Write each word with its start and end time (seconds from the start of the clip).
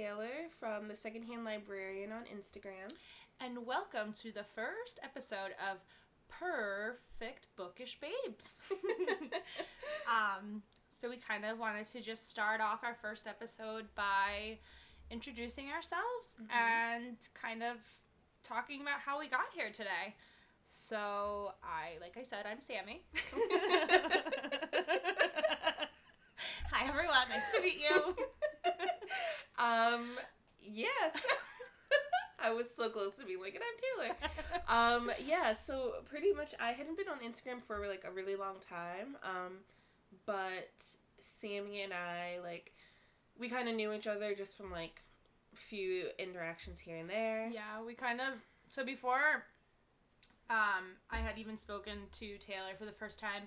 Taylor 0.00 0.48
from 0.58 0.88
the 0.88 0.96
Secondhand 0.96 1.44
Librarian 1.44 2.10
on 2.10 2.22
Instagram. 2.22 2.90
And 3.38 3.66
welcome 3.66 4.14
to 4.22 4.32
the 4.32 4.44
first 4.54 4.98
episode 5.02 5.52
of 5.70 5.84
Perfect 6.30 7.48
Bookish 7.54 7.98
Babes. 8.00 8.56
um, 10.08 10.62
so 10.90 11.10
we 11.10 11.18
kind 11.18 11.44
of 11.44 11.58
wanted 11.58 11.84
to 11.88 12.00
just 12.00 12.30
start 12.30 12.62
off 12.62 12.82
our 12.82 12.96
first 13.02 13.26
episode 13.26 13.94
by 13.94 14.56
introducing 15.10 15.66
ourselves 15.68 16.34
and 16.50 17.16
kind 17.34 17.62
of 17.62 17.76
talking 18.42 18.80
about 18.80 19.00
how 19.04 19.18
we 19.18 19.28
got 19.28 19.52
here 19.54 19.70
today. 19.70 20.14
So 20.66 21.52
I, 21.62 22.00
like 22.00 22.16
I 22.16 22.22
said, 22.22 22.46
I'm 22.50 22.62
Sammy. 22.62 23.02
Hi 26.72 26.88
everyone, 26.88 27.28
nice 27.28 27.42
to 27.54 27.60
meet 27.60 27.80
you. 27.80 28.16
Yes. 30.72 31.16
I 32.42 32.52
was 32.52 32.66
so 32.74 32.88
close 32.88 33.16
to 33.16 33.26
being 33.26 33.40
like, 33.40 33.54
and 33.54 33.64
I'm 33.64 34.08
Taylor. 34.08 34.16
Um, 34.68 35.10
yeah, 35.26 35.52
so 35.52 35.94
pretty 36.08 36.32
much 36.32 36.54
I 36.60 36.72
hadn't 36.72 36.96
been 36.96 37.08
on 37.08 37.18
Instagram 37.18 37.62
for 37.62 37.86
like 37.86 38.04
a 38.06 38.10
really 38.10 38.36
long 38.36 38.56
time. 38.60 39.16
Um, 39.22 39.58
but 40.26 40.70
Sammy 41.18 41.82
and 41.82 41.92
I, 41.92 42.38
like, 42.42 42.72
we 43.38 43.48
kind 43.48 43.68
of 43.68 43.74
knew 43.74 43.92
each 43.92 44.06
other 44.06 44.34
just 44.34 44.56
from 44.56 44.70
like 44.70 45.02
few 45.54 46.04
interactions 46.18 46.78
here 46.78 46.96
and 46.96 47.10
there. 47.10 47.50
Yeah, 47.52 47.82
we 47.84 47.94
kind 47.94 48.20
of 48.20 48.34
so 48.70 48.84
before 48.84 49.44
um 50.48 50.96
I 51.10 51.18
had 51.18 51.38
even 51.38 51.56
spoken 51.58 51.98
to 52.12 52.38
Taylor 52.38 52.74
for 52.78 52.84
the 52.84 52.92
first 52.92 53.18
time, 53.18 53.42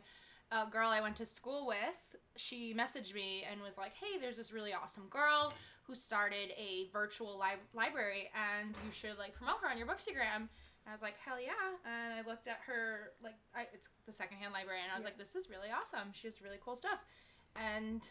a 0.52 0.70
girl 0.70 0.90
I 0.90 1.02
went 1.02 1.16
to 1.18 1.26
school 1.26 1.66
with, 1.68 2.16
she 2.36 2.74
messaged 2.74 3.14
me 3.14 3.46
and 3.50 3.62
was 3.62 3.78
like, 3.78 3.94
"Hey, 3.96 4.20
there's 4.20 4.38
this 4.38 4.52
really 4.52 4.74
awesome 4.74 5.08
girl 5.10 5.54
who 5.88 5.96
started 5.96 6.52
a 6.58 6.88
virtual 6.94 7.38
li- 7.40 7.62
library 7.74 8.30
and 8.34 8.70
you 8.86 8.92
should 8.92 9.18
like 9.18 9.36
promote 9.36 9.58
her 9.62 9.70
on 9.70 9.78
your 9.78 9.88
bookstagram." 9.88 10.48
And 10.86 10.90
I 10.90 10.92
was 10.92 11.02
like, 11.02 11.18
"Hell 11.18 11.40
yeah." 11.40 11.52
And 11.86 12.14
I 12.14 12.28
looked 12.30 12.48
at 12.48 12.60
her 12.68 13.12
like 13.24 13.36
I, 13.56 13.68
it's 13.74 13.90
the 14.06 14.14
secondhand 14.14 14.54
library 14.54 14.80
and 14.84 14.92
I 14.92 14.96
was 14.96 15.04
Yeah. 15.04 15.10
like, 15.10 15.18
"This 15.18 15.36
is 15.36 15.50
really 15.50 15.70
awesome. 15.72 16.12
She 16.14 16.28
has 16.28 16.42
really 16.42 16.60
cool 16.64 16.76
stuff." 16.76 17.00
And 17.56 18.02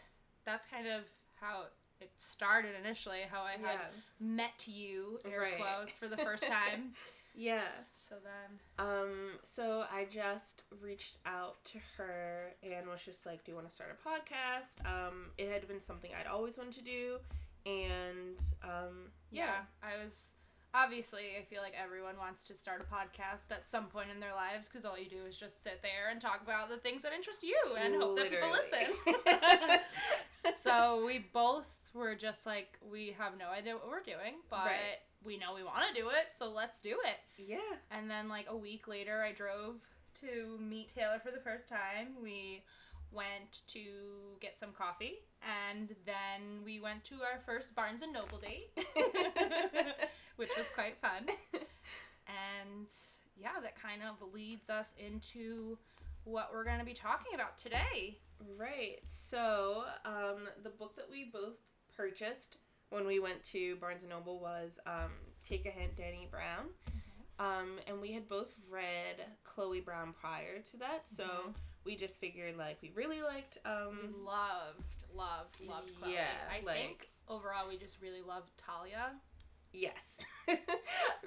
that's 0.45 0.65
kind 0.65 0.87
of 0.87 1.03
how 1.39 1.65
it 2.01 2.11
started 2.17 2.71
initially, 2.83 3.21
how 3.29 3.41
I 3.43 3.53
had 3.53 3.61
Yeah. 3.79 3.85
met 4.19 4.67
you, 4.67 5.19
air 5.25 5.41
Right. 5.41 5.57
quotes, 5.57 5.95
for 5.95 6.07
the 6.07 6.17
first 6.27 6.45
time. 6.45 6.95
Yeah. 7.35 7.67
So 8.09 8.15
then, 8.19 8.59
Um, 8.77 9.39
so 9.43 9.87
I 9.91 10.05
just 10.05 10.63
reached 10.81 11.17
out 11.25 11.63
to 11.65 11.79
her 11.97 12.53
and 12.61 12.87
was 12.87 13.01
just 13.03 13.25
like, 13.25 13.43
Do 13.43 13.51
you 13.51 13.55
want 13.55 13.67
to 13.69 13.73
start 13.73 13.89
a 13.91 14.07
podcast? 14.07 14.85
Um, 14.85 15.31
it 15.37 15.49
had 15.51 15.67
been 15.67 15.81
something 15.81 16.11
I'd 16.13 16.27
always 16.27 16.57
wanted 16.57 16.73
to 16.75 16.81
do 16.83 17.19
and 17.65 18.37
um 18.63 19.11
yeah, 19.31 19.45
yeah. 19.45 19.51
I 19.81 20.03
was 20.03 20.33
obviously. 20.75 21.37
I 21.39 21.43
feel 21.43 21.61
like 21.61 21.73
everyone 21.81 22.17
wants 22.17 22.43
to 22.45 22.55
start 22.55 22.81
a 22.81 22.93
podcast 22.93 23.51
at 23.51 23.67
some 23.67 23.85
point 23.85 24.09
in 24.13 24.19
their 24.19 24.33
lives 24.33 24.67
because 24.67 24.85
all 24.85 24.97
you 24.97 25.09
do 25.09 25.25
is 25.29 25.35
just 25.37 25.63
sit 25.63 25.81
there 25.81 26.09
and 26.11 26.19
talk 26.21 26.41
about 26.43 26.69
the 26.69 26.77
things 26.77 27.03
that 27.03 27.13
interest 27.13 27.43
you 27.43 27.55
and 27.79 27.95
hope 27.95 28.17
that 28.17 28.29
people 28.29 28.49
listen. 28.51 29.79
so 30.63 31.03
we 31.05 31.25
both 31.33 31.67
were 31.93 32.15
just 32.15 32.45
like, 32.45 32.77
we 32.91 33.15
have 33.17 33.37
no 33.37 33.47
idea 33.49 33.73
what 33.75 33.87
we're 33.87 34.01
doing, 34.03 34.35
but 34.49 34.65
Right. 34.65 34.97
we 35.23 35.37
know 35.37 35.53
we 35.53 35.63
want 35.63 35.83
to 35.93 35.99
do 36.01 36.09
it, 36.09 36.33
so 36.35 36.49
let's 36.49 36.79
do 36.79 36.97
it. 37.05 37.19
Yeah. 37.37 37.57
And 37.91 38.09
then 38.09 38.27
like 38.29 38.47
a 38.49 38.57
week 38.57 38.87
later, 38.87 39.21
I 39.21 39.31
drove 39.31 39.75
to 40.21 40.57
meet 40.59 40.93
Taylor 40.93 41.19
for 41.23 41.31
the 41.31 41.39
first 41.39 41.67
time. 41.67 42.15
We 42.21 42.63
went 43.13 43.61
to 43.67 43.79
get 44.39 44.57
some 44.59 44.71
coffee, 44.71 45.19
and 45.41 45.89
then 46.05 46.63
we 46.65 46.79
went 46.79 47.03
to 47.05 47.15
our 47.15 47.39
first 47.45 47.75
Barnes 47.75 48.01
and 48.01 48.11
Noble 48.13 48.37
date, 48.39 48.69
which 50.37 50.49
was 50.57 50.65
quite 50.73 50.97
fun. 51.01 51.27
And 52.27 52.87
yeah, 53.37 53.59
that 53.61 53.79
kind 53.81 54.01
of 54.01 54.33
leads 54.33 54.69
us 54.69 54.93
into 54.97 55.77
what 56.23 56.49
we're 56.53 56.63
going 56.63 56.79
to 56.79 56.85
be 56.85 56.93
talking 56.93 57.33
about 57.35 57.57
today. 57.57 58.17
Right. 58.57 58.99
So, 59.07 59.83
um, 60.05 60.47
the 60.63 60.69
book 60.69 60.95
that 60.95 61.09
we 61.09 61.25
both 61.31 61.57
purchased 61.95 62.57
when 62.89 63.05
we 63.05 63.19
went 63.19 63.43
to 63.45 63.75
Barnes 63.77 64.03
and 64.03 64.09
Noble 64.11 64.39
was 64.39 64.79
um, 64.85 65.11
Take 65.43 65.65
a 65.65 65.69
Hint, 65.69 65.95
Dani 65.95 66.29
Brown. 66.29 66.67
Um, 67.39 67.79
and 67.87 67.99
we 67.99 68.11
had 68.11 68.29
both 68.29 68.53
read 68.69 69.25
Chloe 69.43 69.81
Brown 69.81 70.13
prior 70.13 70.59
to 70.71 70.77
that, 70.77 71.07
so 71.07 71.23
Mhm. 71.23 71.53
We 71.85 71.95
just 71.95 72.19
figured 72.19 72.57
like 72.57 72.77
we 72.81 72.91
really 72.95 73.21
liked 73.21 73.57
We 73.65 73.71
um, 73.71 74.13
loved, 74.25 74.83
loved, 75.15 75.57
loved 75.67 75.91
Chloe. 75.99 76.13
Yeah, 76.13 76.27
I 76.51 76.65
like- 76.65 76.75
think 76.75 77.09
overall 77.27 77.67
we 77.67 77.77
just 77.77 77.97
really 78.01 78.21
loved 78.21 78.51
Talia. 78.57 79.11
yes, 79.71 80.19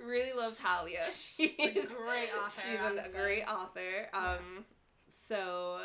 really 0.04 0.32
love 0.32 0.56
Talia. 0.58 1.04
She's 1.12 1.50
She's 1.58 1.84
a 1.84 1.86
great 1.88 2.30
author, 2.42 2.62
She's 2.70 3.06
a 3.06 3.10
great 3.10 3.44
author. 3.48 4.08
Um, 4.12 4.64
so 5.08 5.80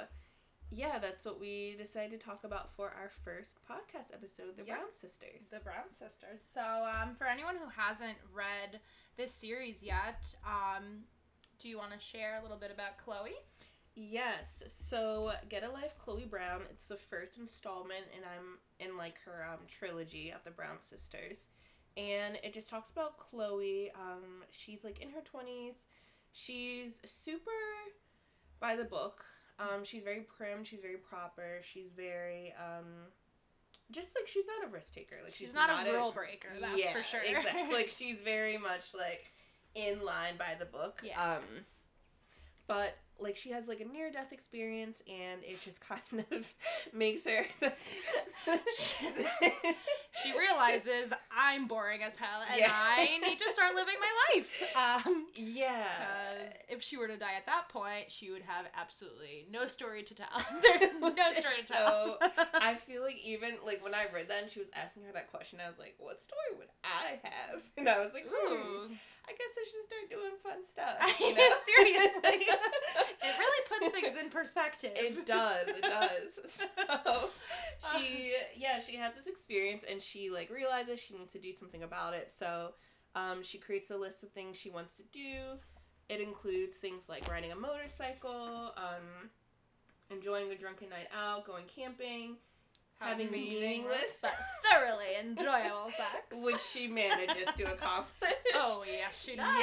yeah, 0.73 0.99
that's 0.99 1.25
what 1.25 1.39
we 1.39 1.75
decided 1.77 2.17
to 2.19 2.25
talk 2.25 2.43
about 2.45 2.73
for 2.75 2.87
our 2.87 3.11
first 3.25 3.57
podcast 3.69 4.13
episode, 4.13 4.55
the 4.57 4.63
Yeah. 4.65 4.75
Brown 4.75 4.93
Sisters. 4.93 5.49
The 5.51 5.59
Brown 5.59 5.89
Sisters. 5.91 6.39
So, 6.53 6.61
um, 6.61 7.15
for 7.17 7.27
anyone 7.27 7.55
who 7.57 7.67
hasn't 7.75 8.15
read 8.33 8.79
this 9.17 9.33
series 9.33 9.83
yet, 9.83 10.23
um, 10.45 11.03
do 11.59 11.67
you 11.67 11.77
want 11.77 11.91
to 11.91 11.99
share 11.99 12.39
a 12.39 12.41
little 12.41 12.55
bit 12.57 12.71
about 12.71 12.97
Chloe? 13.03 13.35
Yes. 13.95 14.63
So, 14.67 15.33
Get 15.49 15.63
a 15.63 15.71
Life, 15.71 15.97
Chloe 15.97 16.25
Brown. 16.25 16.61
It's 16.69 16.85
the 16.85 16.95
first 16.95 17.37
installment, 17.37 18.05
and 18.15 18.23
I'm 18.25 18.59
in 18.79 18.97
like 18.97 19.15
her 19.25 19.45
um, 19.51 19.59
trilogy 19.67 20.31
of 20.31 20.43
the 20.43 20.51
Brown 20.51 20.77
sisters, 20.81 21.49
and 21.97 22.37
it 22.43 22.53
just 22.53 22.69
talks 22.69 22.89
about 22.89 23.17
Chloe. 23.17 23.91
Um, 23.95 24.43
she's 24.49 24.83
like 24.83 24.99
in 24.99 25.09
her 25.09 25.21
twenties. 25.21 25.75
She's 26.31 27.01
super 27.05 27.51
by 28.59 28.75
the 28.75 28.85
book. 28.85 29.25
Um, 29.59 29.83
she's 29.83 30.03
very 30.03 30.21
prim. 30.21 30.63
She's 30.63 30.79
very 30.79 30.97
proper. 30.97 31.59
She's 31.61 31.91
very 31.95 32.53
um, 32.57 32.85
just 33.91 34.15
like 34.15 34.27
she's 34.27 34.45
not 34.47 34.67
a 34.67 34.73
risk 34.73 34.93
taker. 34.93 35.17
Like 35.23 35.35
She's, 35.35 35.53
not, 35.53 35.69
a 35.69 35.91
rule 35.91 36.11
breaker, 36.11 36.49
that's 36.59 36.89
for 36.89 37.03
sure. 37.03 37.21
Exactly. 37.21 37.63
like 37.73 37.89
she's 37.89 38.21
very 38.21 38.57
much 38.57 38.93
like 38.97 39.31
in 39.75 40.03
line 40.03 40.37
by 40.37 40.55
the 40.57 40.65
book. 40.65 41.01
Yeah. 41.03 41.35
Um 41.35 41.65
but 42.67 42.97
like 43.21 43.35
she 43.37 43.51
has 43.51 43.67
like 43.67 43.79
a 43.79 43.85
near 43.85 44.11
death 44.11 44.31
experience 44.33 45.01
and 45.07 45.41
it 45.43 45.61
just 45.61 45.79
kind 45.87 46.25
of 46.31 46.53
makes 46.93 47.25
her 47.25 47.45
she 50.23 50.37
realizes 50.37 51.13
I'm 51.35 51.67
boring 51.67 52.03
as 52.03 52.15
hell 52.15 52.41
and 52.49 52.59
Yeah. 52.59 52.71
I 52.71 53.17
need 53.23 53.39
to 53.39 53.49
start 53.53 53.75
living 53.75 53.95
my 53.99 54.11
life. 54.35 55.05
Um, 55.05 55.25
Yeah. 55.35 55.85
because 55.97 56.53
if 56.69 56.81
she 56.83 56.97
were 56.97 57.07
to 57.07 57.17
die 57.17 57.35
at 57.37 57.45
that 57.45 57.69
point, 57.69 58.05
she 58.11 58.31
would 58.31 58.41
have 58.43 58.65
absolutely 58.75 59.45
no 59.51 59.67
story 59.67 60.03
to 60.03 60.13
tell. 60.15 60.27
No 61.01 61.33
story 61.33 61.55
to 61.61 61.67
tell. 61.67 62.17
so, 62.21 62.29
I 62.55 62.75
feel 62.75 63.01
like 63.03 63.17
even 63.23 63.55
like 63.65 63.83
when 63.83 63.93
I 63.95 64.05
read 64.13 64.27
that 64.29 64.43
and 64.43 64.51
she 64.51 64.59
was 64.59 64.69
asking 64.75 65.03
her 65.03 65.11
that 65.13 65.29
question, 65.31 65.59
I 65.63 65.69
was 65.69 65.77
like, 65.79 65.95
"What 65.97 66.19
story 66.19 66.55
would 66.57 66.67
I 66.83 67.19
have?" 67.23 67.61
And 67.77 67.87
I 67.89 67.99
was 67.99 68.13
like, 68.13 68.25
"Hmm, 68.29 68.53
Ooh. 68.53 68.89
I 69.27 69.31
guess 69.31 69.53
I 69.57 69.65
should 69.69 69.85
start 69.85 70.09
doing 70.09 70.35
fun 70.41 70.63
stuff." 70.63 70.95
I 70.99 71.13
You 71.19 71.35
know? 71.35 71.49
seriously. 71.65 72.47
It 73.91 73.95
really 73.95 74.01
puts 74.01 74.15
things 74.15 74.25
in 74.25 74.29
perspective. 74.31 74.91
It 74.95 75.25
does. 75.25 75.67
It 75.67 75.81
does. 75.81 76.61
So 77.83 77.97
she, 77.97 78.33
yeah, 78.55 78.79
she 78.79 78.95
has 78.97 79.15
this 79.15 79.27
experience 79.27 79.83
and 79.89 80.01
she 80.01 80.29
like 80.29 80.49
realizes 80.51 80.99
she 80.99 81.15
needs 81.15 81.33
to 81.33 81.39
do 81.39 81.51
something 81.51 81.83
about 81.83 82.13
it. 82.13 82.31
So 82.37 82.73
um, 83.15 83.43
she 83.43 83.57
creates 83.57 83.89
a 83.91 83.97
list 83.97 84.23
of 84.23 84.29
things 84.31 84.57
she 84.57 84.69
wants 84.69 84.97
to 84.97 85.03
do. 85.11 85.57
It 86.09 86.21
includes 86.21 86.77
things 86.77 87.09
like 87.09 87.29
riding 87.29 87.51
a 87.51 87.55
motorcycle, 87.55 88.73
um, 88.77 89.29
enjoying 90.09 90.51
a 90.51 90.55
drunken 90.55 90.89
night 90.89 91.07
out, 91.17 91.47
going 91.47 91.65
camping, 91.65 92.35
having 93.01 93.31
meaningless- 93.31 94.19
but 94.21 94.33
thoroughly 94.69 95.15
enjoyable 95.19 95.91
sex. 95.97 96.43
which 96.43 96.61
she 96.61 96.87
manages 96.87 97.47
to 97.57 97.71
accomplish. 97.71 98.31
oh 98.55 98.83
yes, 98.87 99.21
she 99.23 99.35
does. 99.35 99.55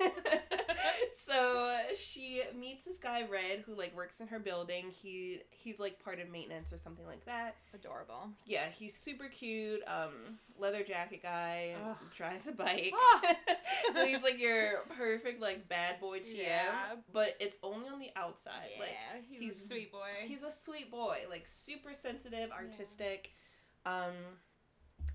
Yeah. 0.00 0.08
so 1.18 1.76
she 1.96 2.42
meets 2.58 2.84
this 2.84 2.98
guy 2.98 3.24
Red 3.30 3.60
who 3.66 3.74
like 3.74 3.94
works 3.96 4.20
in 4.20 4.28
her 4.28 4.38
building. 4.38 4.86
He 5.02 5.40
he's 5.50 5.78
like 5.78 6.02
part 6.02 6.20
of 6.20 6.28
maintenance 6.30 6.72
or 6.72 6.78
something 6.78 7.06
like 7.06 7.24
that. 7.26 7.56
Adorable. 7.74 8.28
Yeah, 8.44 8.66
he's 8.76 8.94
super 8.94 9.28
cute. 9.28 9.82
Um, 9.86 10.38
leather 10.58 10.82
jacket 10.82 11.22
guy. 11.22 11.74
Ugh. 11.88 11.96
Drives 12.16 12.46
a 12.48 12.52
bike. 12.52 12.92
Ah. 12.94 13.34
so 13.94 14.04
he's 14.06 14.22
like 14.22 14.38
your 14.40 14.80
perfect 14.96 15.40
like 15.40 15.68
bad 15.68 16.00
boy 16.00 16.20
TM. 16.20 16.36
Yeah. 16.38 16.72
But 17.12 17.36
it's 17.40 17.56
only 17.62 17.88
on 17.88 17.98
the 17.98 18.10
outside. 18.16 18.70
Yeah, 18.76 18.80
Like 18.84 19.24
he's, 19.28 19.40
he's- 19.40 19.62
a 19.64 19.66
sweet 19.68 19.92
boy. 19.92 20.08
He's 20.26 20.42
a 20.42 20.50
sweet 20.52 20.90
boy, 20.90 21.18
like 21.30 21.46
super 21.46 21.94
sensitive, 21.94 22.50
artistic. 22.50 23.30
Um 23.84 24.12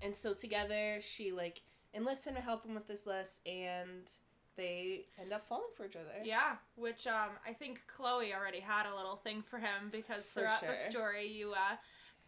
and 0.00 0.14
so 0.16 0.32
together 0.34 0.98
she 1.00 1.32
like 1.32 1.62
enlists 1.94 2.24
him 2.26 2.34
to 2.34 2.40
help 2.40 2.64
him 2.64 2.74
with 2.74 2.88
this 2.88 3.06
list 3.06 3.40
and 3.46 4.08
they 4.56 5.06
end 5.20 5.32
up 5.32 5.46
falling 5.46 5.70
for 5.76 5.86
each 5.86 5.96
other. 5.96 6.10
Yeah, 6.24 6.56
which 6.76 7.06
um, 7.06 7.30
I 7.48 7.54
think 7.54 7.80
Chloe 7.86 8.34
already 8.34 8.60
had 8.60 8.84
a 8.84 8.94
little 8.94 9.16
thing 9.16 9.42
for 9.42 9.58
him 9.58 9.88
because 9.90 10.26
For 10.26 10.40
throughout 10.40 10.60
sure. 10.60 10.68
the 10.70 10.90
story 10.90 11.26
you 11.26 11.52
uh, 11.52 11.76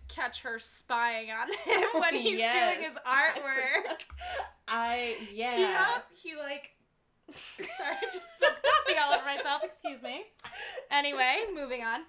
catch 0.08 0.42
her 0.42 0.58
spying 0.58 1.30
on 1.30 1.48
him 1.64 1.88
when 2.00 2.14
he's 2.14 2.38
Yes. 2.38 2.76
doing 2.76 2.88
his 2.88 2.98
artwork. 3.06 4.00
I 4.68 5.16
yeah. 5.32 5.58
Yeah, 5.58 5.86
he 6.14 6.36
like. 6.36 6.70
Sorry, 7.58 7.96
I 8.02 8.04
just 8.12 8.26
spilled 8.36 8.52
coffee 8.62 8.98
all 9.02 9.14
over 9.14 9.24
myself. 9.24 9.62
Excuse 9.64 10.02
me. 10.02 10.24
Anyway, 10.90 11.36
moving 11.54 11.82
on. 11.82 12.02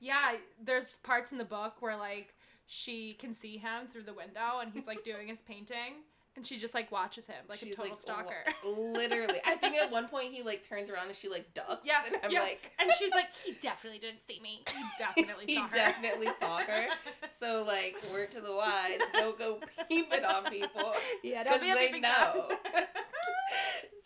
yeah, 0.00 0.34
there's 0.62 0.96
parts 0.98 1.32
in 1.32 1.38
the 1.38 1.44
book 1.44 1.74
where 1.80 1.96
like 1.96 2.34
she 2.66 3.14
can 3.14 3.34
see 3.34 3.58
him 3.58 3.88
through 3.92 4.04
the 4.04 4.14
window 4.14 4.60
and 4.62 4.72
he's 4.72 4.86
like 4.86 5.04
doing 5.04 5.28
his 5.28 5.40
painting, 5.40 6.04
and 6.36 6.46
she 6.46 6.58
just 6.58 6.72
like 6.74 6.90
watches 6.90 7.26
him 7.26 7.36
like 7.48 7.58
She's, 7.58 7.74
a 7.74 7.76
total 7.76 7.90
wa- 7.92 7.96
stalker. 7.96 8.44
literally. 8.66 9.40
I 9.46 9.54
think 9.56 9.76
at 9.76 9.90
one 9.90 10.08
point 10.08 10.32
he 10.32 10.42
like 10.42 10.66
turns 10.66 10.88
around 10.90 11.08
and 11.08 11.16
she 11.16 11.28
like 11.28 11.52
ducks. 11.54 11.82
Yeah, 11.84 12.02
And 12.06 12.16
I'm 12.24 12.30
yeah. 12.30 12.40
like 12.40 12.72
and 12.80 12.90
she's 12.98 13.10
like, 13.10 13.26
he 13.44 13.52
definitely 13.62 13.98
didn't 13.98 14.22
see 14.26 14.40
me. 14.40 14.62
He 14.72 14.82
definitely 14.98 15.44
He 15.46 15.56
saw 15.56 15.66
her. 15.68 15.76
definitely 15.76 16.28
saw 16.40 16.58
her. 16.58 16.86
So 17.38 17.64
like 17.66 17.96
word 18.12 18.30
to 18.32 18.40
the 18.40 18.54
wise, 18.54 19.00
don't 19.14 19.36
go 19.38 19.58
peeping 19.88 20.24
on 20.24 20.44
people. 20.44 20.92
yeah, 21.24 21.42
'Cause 21.44 21.60
don't 21.60 21.76
be 21.92 21.92
they 21.92 22.00
know. 22.00 22.48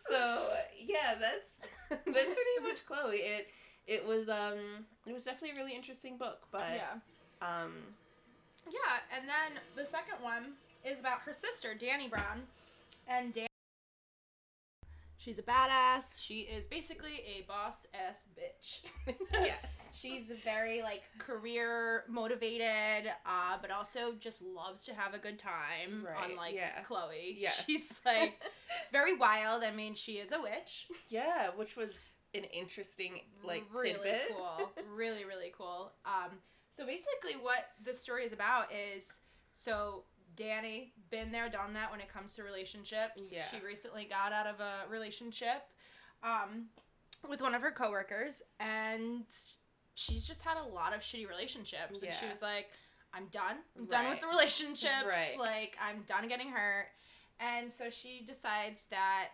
So 0.09 0.49
yeah, 0.87 1.15
that's 1.21 1.59
that's 1.91 2.07
pretty 2.07 2.63
much 2.63 2.87
Chloe. 2.87 3.17
It 3.17 3.49
it 3.87 4.07
was 4.07 4.29
um 4.29 4.87
it 5.07 5.13
was 5.13 5.25
definitely 5.25 5.51
a 5.57 5.63
really 5.63 5.75
interesting 5.77 6.17
book, 6.17 6.47
but 6.51 6.65
yeah. 6.75 6.95
um 7.43 7.73
Yeah, 8.69 8.79
and 9.17 9.29
then 9.29 9.61
the 9.77 9.85
second 9.85 10.23
one 10.23 10.53
is 10.87 11.01
about 11.01 11.21
her 11.21 11.33
sister, 11.33 11.71
Dani 11.81 12.09
Brown. 12.11 12.43
And 13.09 13.35
Dani 13.35 13.47
She's 15.19 15.41
a 15.41 15.43
badass. 15.43 16.21
She 16.21 16.43
is 16.43 16.67
basically 16.69 17.15
a 17.27 17.45
boss 17.49 17.85
ass 17.93 18.27
bitch. 18.39 18.83
yes. 19.33 19.89
She's 19.93 20.31
very 20.45 20.83
like 20.83 21.03
career 21.19 22.05
motivated, 22.09 23.11
uh, 23.27 23.57
but 23.61 23.73
also 23.73 24.13
just 24.21 24.41
loves 24.41 24.85
to 24.85 24.95
have 24.95 25.15
a 25.15 25.19
good 25.19 25.41
time. 25.41 26.07
Right, 26.07 26.31
Unlike 26.31 26.55
yeah. 26.55 26.83
Chloe, 26.87 27.37
Yes. 27.41 27.65
she's 27.67 28.01
like 28.07 28.41
very 28.93 29.17
wild. 29.17 29.65
I 29.65 29.73
mean, 29.73 29.97
she 29.97 30.13
is 30.13 30.31
a 30.31 30.41
witch. 30.41 30.87
Yeah, 31.09 31.49
which 31.57 31.77
was 31.77 32.09
an 32.35 32.45
interesting 32.45 33.21
like 33.43 33.65
really 33.75 33.95
tidbit. 33.95 34.21
cool 34.31 34.71
really 34.95 35.25
really 35.25 35.51
cool 35.57 35.93
um 36.05 36.33
so 36.71 36.85
basically 36.85 37.33
what 37.41 37.69
the 37.83 37.95
story 37.95 38.27
is 38.27 38.33
about 38.33 38.67
is 38.75 39.21
so 39.55 40.03
dani 40.37 40.91
been 41.11 41.33
there 41.33 41.49
done 41.49 41.73
that 41.75 41.91
when 41.91 42.01
it 42.01 42.09
comes 42.13 42.35
to 42.35 42.43
relationships 42.43 43.23
Yeah. 43.31 43.45
she 43.51 43.65
recently 43.65 44.05
got 44.05 44.33
out 44.33 44.47
of 44.47 44.61
a 44.61 44.89
relationship 44.91 45.63
um 46.23 46.67
with 47.29 47.41
one 47.41 47.55
of 47.55 47.63
her 47.63 47.71
coworkers 47.71 48.43
and 48.61 49.25
she's 49.95 50.27
just 50.27 50.43
had 50.43 50.57
a 50.59 50.63
lot 50.65 50.95
of 50.95 51.01
shitty 51.01 51.29
relationships 51.29 52.03
and 52.03 52.13
she 52.21 52.27
was 52.29 52.43
like 52.43 52.67
i'm 53.15 53.27
done 53.33 53.57
i'm 53.79 53.87
done 53.87 54.11
with 54.11 54.21
the 54.21 54.27
relationships 54.27 55.07
Right. 55.09 55.37
like 55.39 55.77
i'm 55.83 56.03
done 56.07 56.29
getting 56.29 56.51
hurt 56.51 56.89
and 57.41 57.73
so 57.73 57.89
she 57.91 58.23
decides 58.27 58.85
that 58.91 59.29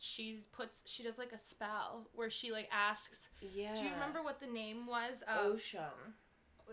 she 0.00 0.40
puts 0.52 0.82
she 0.86 1.02
does 1.02 1.18
like 1.18 1.32
a 1.32 1.38
spell 1.38 2.08
where 2.14 2.30
she 2.30 2.52
like 2.52 2.68
asks 2.72 3.28
Yeah. 3.40 3.74
do 3.74 3.82
you 3.82 3.90
remember 3.94 4.22
what 4.22 4.40
the 4.40 4.46
name 4.46 4.86
was 4.86 5.22
of 5.28 5.52
Ocean? 5.52 6.14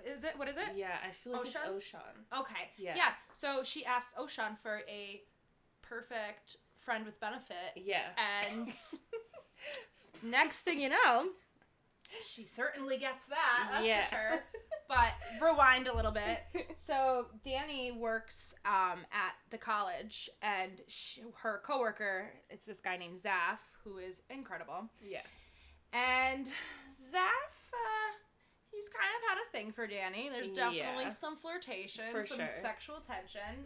Is 0.05 0.23
it 0.23 0.37
what 0.37 0.47
is 0.47 0.57
it 0.57 0.75
Yeah, 0.75 0.97
I 1.07 1.11
feel 1.11 1.33
like 1.33 1.41
Ocean? 1.41 1.61
it's 1.65 1.69
Ocean. 1.69 1.99
okay 2.37 2.69
Yeah. 2.77 2.95
yeah 2.95 3.11
so 3.33 3.63
she 3.63 3.85
asked 3.85 4.15
Oshun 4.17 4.57
for 4.61 4.81
a 4.89 5.21
perfect 5.81 6.57
friend 6.77 7.05
with 7.05 7.19
benefit 7.19 7.73
Yeah. 7.75 8.01
and 8.17 8.71
next 10.23 10.61
thing 10.61 10.79
you 10.79 10.89
know 10.89 11.27
she 12.25 12.45
certainly 12.45 12.97
gets 12.97 13.25
that 13.25 13.69
that's 13.71 13.85
Yeah. 13.85 14.05
for 14.05 14.15
sure 14.15 14.43
but 14.87 15.13
rewind 15.41 15.87
a 15.87 15.95
little 15.95 16.11
bit 16.11 16.39
so 16.85 17.27
dani 17.45 17.97
works 17.97 18.53
um, 18.65 18.99
at 19.11 19.33
the 19.49 19.57
college 19.57 20.29
and 20.41 20.81
she, 20.87 21.21
her 21.41 21.61
coworker 21.65 22.31
it's 22.49 22.65
this 22.65 22.79
guy 22.79 22.95
named 22.97 23.17
zaf 23.19 23.57
who 23.83 23.97
is 23.97 24.21
incredible 24.29 24.89
yes. 25.01 25.25
And 25.93 26.47
Zaf, 27.13 27.21
uh, 27.23 28.11
he's 28.75 28.89
kind 28.89 29.11
of 29.15 29.29
had 29.29 29.37
a 29.37 29.51
thing 29.51 29.71
for 29.71 29.87
Dani. 29.87 30.29
There's 30.31 30.51
definitely 30.51 31.05
Yeah. 31.05 31.09
some 31.09 31.37
flirtation, 31.37 32.11
For 32.11 32.25
some 32.25 32.37
sure. 32.37 32.49
sexual 32.61 32.99
tension. 32.99 33.65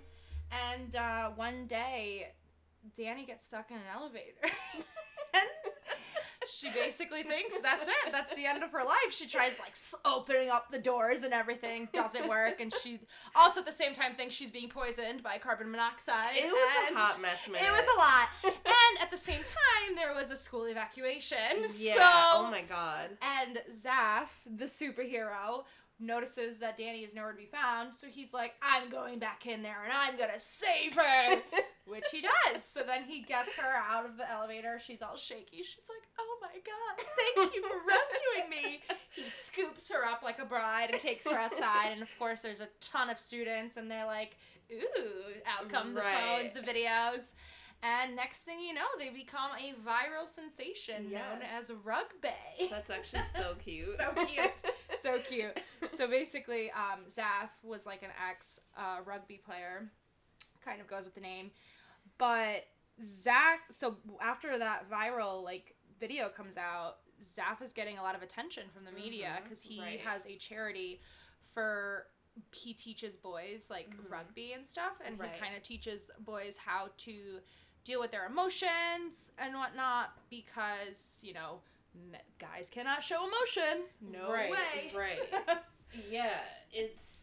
And 0.51 0.95
uh, 0.95 1.29
one 1.31 1.67
day, 1.67 2.33
Dani 2.97 3.25
gets 3.27 3.45
stuck 3.45 3.71
in 3.71 3.77
an 3.77 3.83
elevator. 3.94 4.38
she 6.50 6.69
basically 6.72 7.24
thinks 7.24 7.56
that's 7.62 7.88
it. 7.88 8.12
That's 8.12 8.34
the 8.36 8.46
end 8.46 8.63
of 8.63 8.72
her 8.72 8.84
life. 8.84 9.12
She 9.12 9.28
tries 9.28 9.60
like 9.60 9.75
opening 10.06 10.50
up 10.50 10.72
the 10.72 10.80
doors 10.80 11.24
and 11.24 11.34
everything 11.34 11.88
doesn't 11.94 12.28
work. 12.28 12.60
And 12.60 12.74
she 12.84 13.00
also 13.36 13.62
at 13.62 13.66
the 13.66 13.72
same 13.72 13.94
time 13.94 14.16
thinks 14.16 14.36
she's 14.36 14.50
being 14.51 14.69
poisoned 14.69 15.24
by 15.24 15.38
carbon 15.38 15.72
monoxide. 15.72 16.36
It 16.36 16.51
was 16.51 16.92
a 16.92 16.96
hot 16.96 17.22
mess, 17.22 17.48
man. 17.51 17.63
It 17.63 17.72
was 17.72 17.88
a 17.96 18.00
lot. 18.00 18.30
and 18.66 19.01
at 19.01 19.12
the 19.12 19.18
same 19.18 19.42
time, 19.42 19.96
there 19.96 20.13
was 20.13 20.31
a 20.31 20.38
school 20.38 20.66
evacuation. 20.66 21.38
Yeah. 21.78 21.94
So, 21.96 22.01
oh 22.01 22.48
my 22.51 22.62
god. 22.63 23.10
and 23.22 23.60
Zaf, 23.72 24.28
the 24.46 24.66
superhero, 24.66 25.63
notices 26.00 26.57
that 26.60 26.78
Dani 26.78 27.06
is 27.06 27.13
nowhere 27.13 27.31
to 27.31 27.38
be 27.38 27.46
found. 27.46 27.94
So 27.94 28.07
he's 28.07 28.34
like, 28.34 28.54
I'm 28.62 28.90
going 28.90 29.19
back 29.19 29.46
in 29.46 29.62
there 29.62 29.84
and 29.84 29.92
I'm 29.94 30.18
to 30.18 30.40
save 30.40 30.96
her. 30.96 31.36
Which 31.86 32.06
he 32.12 32.22
does. 32.22 32.63
So 32.63 32.84
then 32.84 33.04
he 33.04 33.22
gets 33.22 33.56
her 33.56 33.75
out 33.90 34.06
of 34.06 34.16
the 34.18 34.30
elevator. 34.30 34.80
She's 34.86 35.01
all 35.01 35.18
shaky. 35.18 35.57
She's 35.63 35.86
like, 35.90 36.07
oh 36.19 36.38
my 36.42 36.60
God, 36.63 37.06
thank 37.36 37.56
you 37.56 37.63
for 37.63 37.78
rescuing 37.88 38.50
me. 38.50 38.81
He 39.10 39.24
scoops 39.30 39.90
her 39.92 40.06
up 40.06 40.22
like 40.24 40.38
a 40.40 40.46
bride 40.46 40.90
and 40.92 41.00
takes 41.01 41.25
her 41.25 41.38
outside. 41.38 41.92
And 41.94 42.01
of 42.04 42.10
course, 42.19 42.42
there's 42.42 42.62
a 42.62 42.68
ton 42.80 43.10
of 43.10 43.18
students 43.19 43.75
and 43.75 43.90
they're 43.90 44.06
like, 44.06 44.38
ooh, 44.72 45.34
out 45.48 45.68
come 45.68 45.96
the 45.96 46.01
phones, 46.01 46.54
the 46.54 46.60
videos. 46.60 47.22
And 47.81 48.16
next 48.16 48.40
thing 48.40 48.60
you 48.60 48.74
know, 48.74 48.81
they 49.00 49.10
become 49.10 49.51
a 49.57 49.74
viral 49.88 50.28
sensation 50.28 51.06
known 51.06 51.40
Yes. 51.42 51.69
as 51.69 51.72
Rugby. 51.84 52.68
That's 52.69 52.90
actually 52.90 53.22
so 53.34 53.56
cute. 53.63 53.98
so 53.98 54.25
cute. 54.25 54.51
so 55.01 55.20
cute. 55.20 55.60
So 55.96 56.08
basically, 56.08 56.72
um, 56.72 57.06
Zaf 57.10 57.50
was 57.63 57.86
like 57.86 58.03
an 58.03 58.10
ex 58.29 58.60
uh, 58.77 58.98
rugby 59.06 59.38
player, 59.38 59.91
kind 60.63 60.82
of 60.82 60.88
goes 60.88 61.06
with 61.06 61.15
the 61.15 61.22
name. 61.22 61.51
But 62.18 62.65
Zach, 63.03 63.62
so 63.72 63.98
after 64.22 64.58
that 64.58 64.89
viral 64.89 65.44
like 65.44 65.75
video 66.00 66.29
comes 66.29 66.58
out, 66.58 66.98
Zaf 67.24 67.62
is 67.62 67.74
getting 67.74 67.98
a 67.98 68.01
lot 68.03 68.15
of 68.15 68.22
attention 68.22 68.63
from 68.74 68.86
the 68.86 68.91
media 68.91 69.39
because 69.44 69.62
he 69.62 69.79
right. 69.79 70.00
has 70.01 70.25
a 70.25 70.36
charity 70.38 71.01
for 71.53 72.08
he 72.53 72.74
teaches 72.74 73.18
boys 73.18 73.68
like 73.70 73.89
Mhm. 73.89 74.10
rugby 74.10 74.53
and 74.53 74.65
stuff, 74.65 74.94
and 75.03 75.20
Right. 75.20 75.34
he 75.34 75.39
kind 75.39 75.56
of 75.56 75.63
teaches 75.63 76.10
boys 76.20 76.58
how 76.58 76.89
to 77.00 77.41
deal 77.84 78.00
with 78.00 78.12
their 78.12 78.25
emotions 78.25 79.32
and 79.38 79.56
whatnot 79.56 80.12
because 80.29 81.20
you 81.24 81.34
know 81.34 81.62
guys 82.39 82.70
cannot 82.70 83.03
show 83.03 83.25
emotion. 83.27 83.84
No 84.01 84.32
Right, 84.32 84.51
way. 84.51 84.91
right. 84.96 85.20
yeah, 86.10 86.29
it's. 86.72 87.15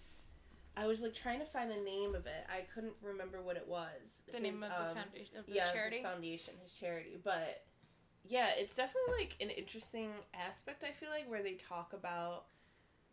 I 0.77 0.87
was 0.87 1.01
like 1.01 1.15
trying 1.15 1.41
to 1.41 1.47
find 1.47 1.71
the 1.71 1.77
name 1.83 2.15
of 2.15 2.27
it. 2.27 2.45
I 2.51 2.61
couldn't 2.75 2.93
remember 3.03 3.41
what 3.41 3.57
it 3.57 3.67
was. 3.67 4.23
the 4.33 4.39
name 4.41 4.55
His, 4.57 4.65
of 4.65 4.69
the 4.71 4.89
um, 4.91 4.95
foundation 4.97 5.39
of 5.39 5.47
the 5.47 5.53
yeah, 5.53 5.73
charity. 5.73 5.97
his 5.97 6.05
foundation, 6.05 6.55
his 6.63 6.73
charity. 6.73 7.19
But 7.25 7.65
yeah, 8.29 8.49
it's 8.57 8.77
definitely 8.77 9.15
like 9.19 9.37
an 9.41 9.49
interesting 9.51 10.11
aspect. 10.35 10.85
I 10.85 10.93
feel 10.93 11.09
like 11.11 11.31
where 11.31 11.43
they 11.43 11.55
talk 11.55 11.93
about 11.95 12.45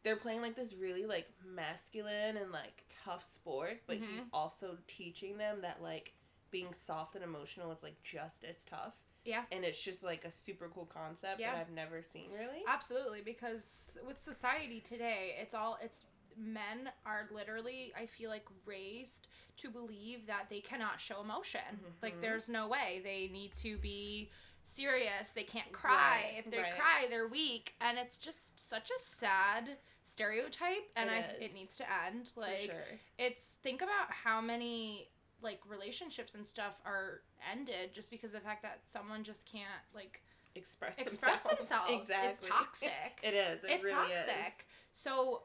they're 0.03 0.17
playing 0.17 0.41
like 0.41 0.55
this 0.57 0.73
really 0.73 1.05
like 1.05 1.29
masculine 1.45 2.35
and 2.35 2.51
like 2.51 2.83
tough 3.05 3.23
sport, 3.23 3.77
but 3.87 3.95
he's 3.97 4.25
Mhm. 4.25 4.29
also 4.33 4.77
teaching 4.87 5.37
them 5.37 5.61
that 5.61 5.81
like 5.81 6.11
being 6.51 6.73
soft 6.73 7.15
and 7.15 7.23
emotional 7.23 7.71
is 7.71 7.81
like 7.81 8.01
just 8.03 8.43
as 8.43 8.65
tough. 8.65 8.95
Yeah. 9.25 9.43
and 9.51 9.63
it's 9.63 9.77
just 9.77 10.03
like 10.03 10.25
a 10.25 10.31
super 10.31 10.69
cool 10.73 10.85
concept 10.85 11.39
Yeah. 11.39 11.53
that 11.53 11.59
I've 11.61 11.71
never 11.71 12.01
seen 12.01 12.31
really. 12.31 12.63
Absolutely, 12.67 13.21
because 13.21 13.97
with 14.05 14.19
society 14.19 14.79
today, 14.81 15.35
it's 15.39 15.53
all 15.53 15.77
it's 15.81 16.05
men 16.35 16.89
are 17.05 17.27
literally 17.31 17.93
I 17.95 18.05
feel 18.07 18.29
like 18.29 18.45
raised 18.65 19.27
to 19.57 19.69
believe 19.69 20.25
that 20.27 20.47
they 20.49 20.59
cannot 20.61 20.99
show 20.99 21.21
emotion. 21.21 21.59
Like 22.01 22.15
Mhm. 22.17 22.21
there's 22.21 22.49
no 22.49 22.67
way 22.67 23.01
they 23.03 23.27
need 23.27 23.53
to 23.55 23.77
be 23.77 24.31
serious. 24.63 25.29
They 25.29 25.43
can't 25.43 25.71
cry. 25.71 25.93
Right, 26.33 26.33
if 26.43 26.49
they 26.51 26.57
right. 26.61 26.73
cry, 26.75 27.05
they're 27.09 27.27
weak, 27.27 27.75
and 27.81 27.97
it's 27.99 28.17
just 28.17 28.57
such 28.59 28.89
a 28.89 28.99
sad 28.99 29.77
stereotype 30.05 30.89
and 30.95 31.09
It 31.09 31.13
I 31.13 31.19
is. 31.19 31.51
it 31.51 31.53
needs 31.53 31.77
to 31.77 31.85
end. 32.05 32.31
Like 32.35 32.59
For 32.59 32.65
sure. 32.65 32.99
it's 33.17 33.55
think 33.63 33.81
about 33.81 34.11
how 34.11 34.41
many 34.41 35.09
like 35.43 35.59
relationships 35.67 36.33
and 36.35 36.47
stuff 36.47 36.73
are 36.85 37.21
ended 37.51 37.93
just 37.93 38.09
because 38.09 38.33
of 38.33 38.39
the 38.41 38.45
fact 38.47 38.61
that 38.63 38.79
someone 38.91 39.23
just 39.23 39.45
can't 39.45 39.83
like 39.93 40.21
Express, 40.55 40.97
express 40.99 41.41
themselves. 41.41 41.57
themselves. 41.69 41.91
Exactly. 41.91 42.29
It's 42.29 42.47
toxic. 42.57 43.19
It 43.23 43.33
is. 43.33 43.63
It 43.63 43.71
it's 43.71 43.83
really 43.83 43.95
toxic. 44.13 44.35
is. 44.59 44.65
So 44.93 45.41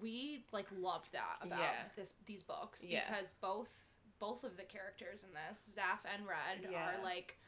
we 0.00 0.44
like 0.52 0.66
love 0.76 1.08
that 1.12 1.36
about 1.42 1.60
Yeah. 1.60 1.82
this 1.96 2.14
these 2.26 2.42
books 2.42 2.84
Yeah. 2.84 3.02
because 3.08 3.34
both 3.40 3.68
both 4.18 4.42
of 4.44 4.56
the 4.56 4.64
characters 4.64 5.20
in 5.22 5.30
this, 5.32 5.62
Zaf 5.76 6.00
and 6.12 6.26
Red, 6.26 6.68
Yeah. 6.70 6.98
are 6.98 7.02
like 7.02 7.38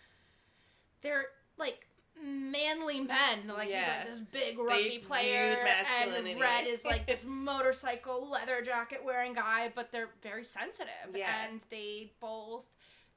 they're 1.02 1.26
like 1.56 1.86
manly 2.24 3.00
men. 3.00 3.46
Like 3.46 3.68
he's 3.68 3.74
like 3.86 4.08
this 4.08 4.20
big 4.20 4.58
rugby 4.58 5.02
player, 5.06 5.56
and. 6.00 6.40
Red 6.40 6.66
is 6.66 6.84
like 6.84 7.06
this 7.06 7.24
motorcycle 7.28 8.28
leather 8.30 8.62
jacket 8.62 9.02
wearing 9.04 9.34
guy, 9.34 9.70
but 9.74 9.92
they're 9.92 10.08
very 10.22 10.44
sensitive, 10.44 11.14
Yeah. 11.14 11.30
and 11.44 11.60
they 11.70 12.12
both 12.20 12.64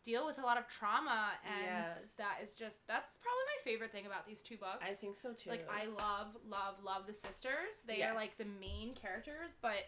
deal 0.03 0.25
with 0.25 0.37
a 0.37 0.41
lot 0.41 0.57
of 0.57 0.67
trauma, 0.67 1.31
and 1.45 1.65
Yes. 1.65 2.15
that 2.17 2.39
is 2.43 2.53
just 2.53 2.85
that's 2.87 3.17
probably 3.17 3.43
my 3.57 3.63
favorite 3.63 3.91
thing 3.91 4.05
about 4.05 4.25
these 4.27 4.41
two 4.41 4.57
books. 4.57 4.83
I 4.85 4.93
think 4.93 5.17
so 5.17 5.33
too. 5.33 5.49
Like 5.49 5.67
I 5.71 5.85
love, 5.85 6.27
love, 6.47 6.75
love 6.83 7.07
the 7.07 7.13
sisters. 7.13 7.81
They 7.85 8.03
are 8.03 8.13
like 8.13 8.35
the 8.37 8.45
main 8.59 8.93
characters, 8.95 9.51
but 9.61 9.87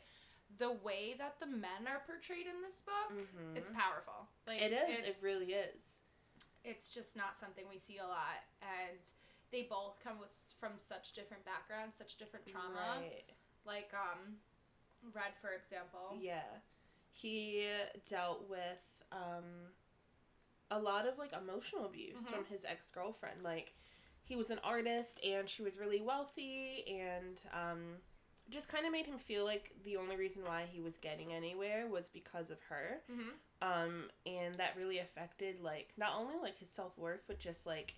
the 0.57 0.71
way 0.83 1.15
that 1.19 1.35
the 1.39 1.45
men 1.45 1.87
are 1.87 2.01
portrayed 2.07 2.47
in 2.47 2.61
this 2.61 2.81
book, 2.81 3.11
Mhm. 3.17 3.55
it's 3.55 3.69
powerful. 3.69 4.27
Like 4.47 4.61
it 4.61 4.73
is. 4.73 5.07
It 5.07 5.17
really 5.21 5.53
is. 5.53 6.01
It's 6.63 6.89
just 6.89 7.15
not 7.15 7.37
something 7.39 7.65
we 7.69 7.79
see 7.79 7.97
a 7.97 8.07
lot, 8.07 8.43
and 8.61 8.99
they 9.51 9.63
both 9.63 9.99
come 10.03 10.19
with 10.19 10.35
from 10.59 10.73
such 10.77 11.13
different 11.13 11.45
backgrounds, 11.45 11.95
such 11.97 12.17
different 12.17 12.45
trauma. 12.47 12.99
Right. 13.01 13.23
Like 13.65 13.91
um, 13.93 14.35
Red, 15.13 15.31
for 15.41 15.51
example. 15.51 16.17
Yeah. 16.19 16.43
He 17.11 17.65
dealt 18.09 18.49
with 18.49 19.03
um 19.11 19.73
a 20.71 20.79
lot 20.79 21.07
of 21.07 21.17
like 21.17 21.33
emotional 21.33 21.85
abuse 21.85 22.21
Mhm. 22.21 22.31
from 22.33 22.45
his 22.45 22.63
ex-girlfriend. 22.65 23.41
Like 23.43 23.73
he 24.23 24.35
was 24.35 24.51
an 24.51 24.59
artist 24.63 25.19
and 25.25 25.49
she 25.49 25.63
was 25.63 25.77
really 25.77 25.99
wealthy 26.01 26.85
and 26.87 27.41
um 27.53 27.97
just 28.49 28.69
kind 28.69 28.85
of 28.85 28.91
made 28.91 29.05
him 29.05 29.17
feel 29.17 29.45
like 29.45 29.71
the 29.83 29.97
only 29.97 30.15
reason 30.15 30.43
why 30.43 30.65
he 30.71 30.79
was 30.81 30.97
getting 30.97 31.33
anywhere 31.33 31.87
was 31.87 32.09
because 32.13 32.49
of 32.49 32.57
her. 32.69 33.01
Mm-hmm. 33.11 33.29
Um 33.61 34.09
and 34.25 34.55
that 34.55 34.75
really 34.77 34.99
affected 34.99 35.61
like 35.61 35.89
not 35.97 36.11
only 36.17 36.35
like 36.41 36.57
his 36.59 36.69
self-worth 36.69 37.21
but 37.27 37.39
just 37.39 37.65
like 37.65 37.95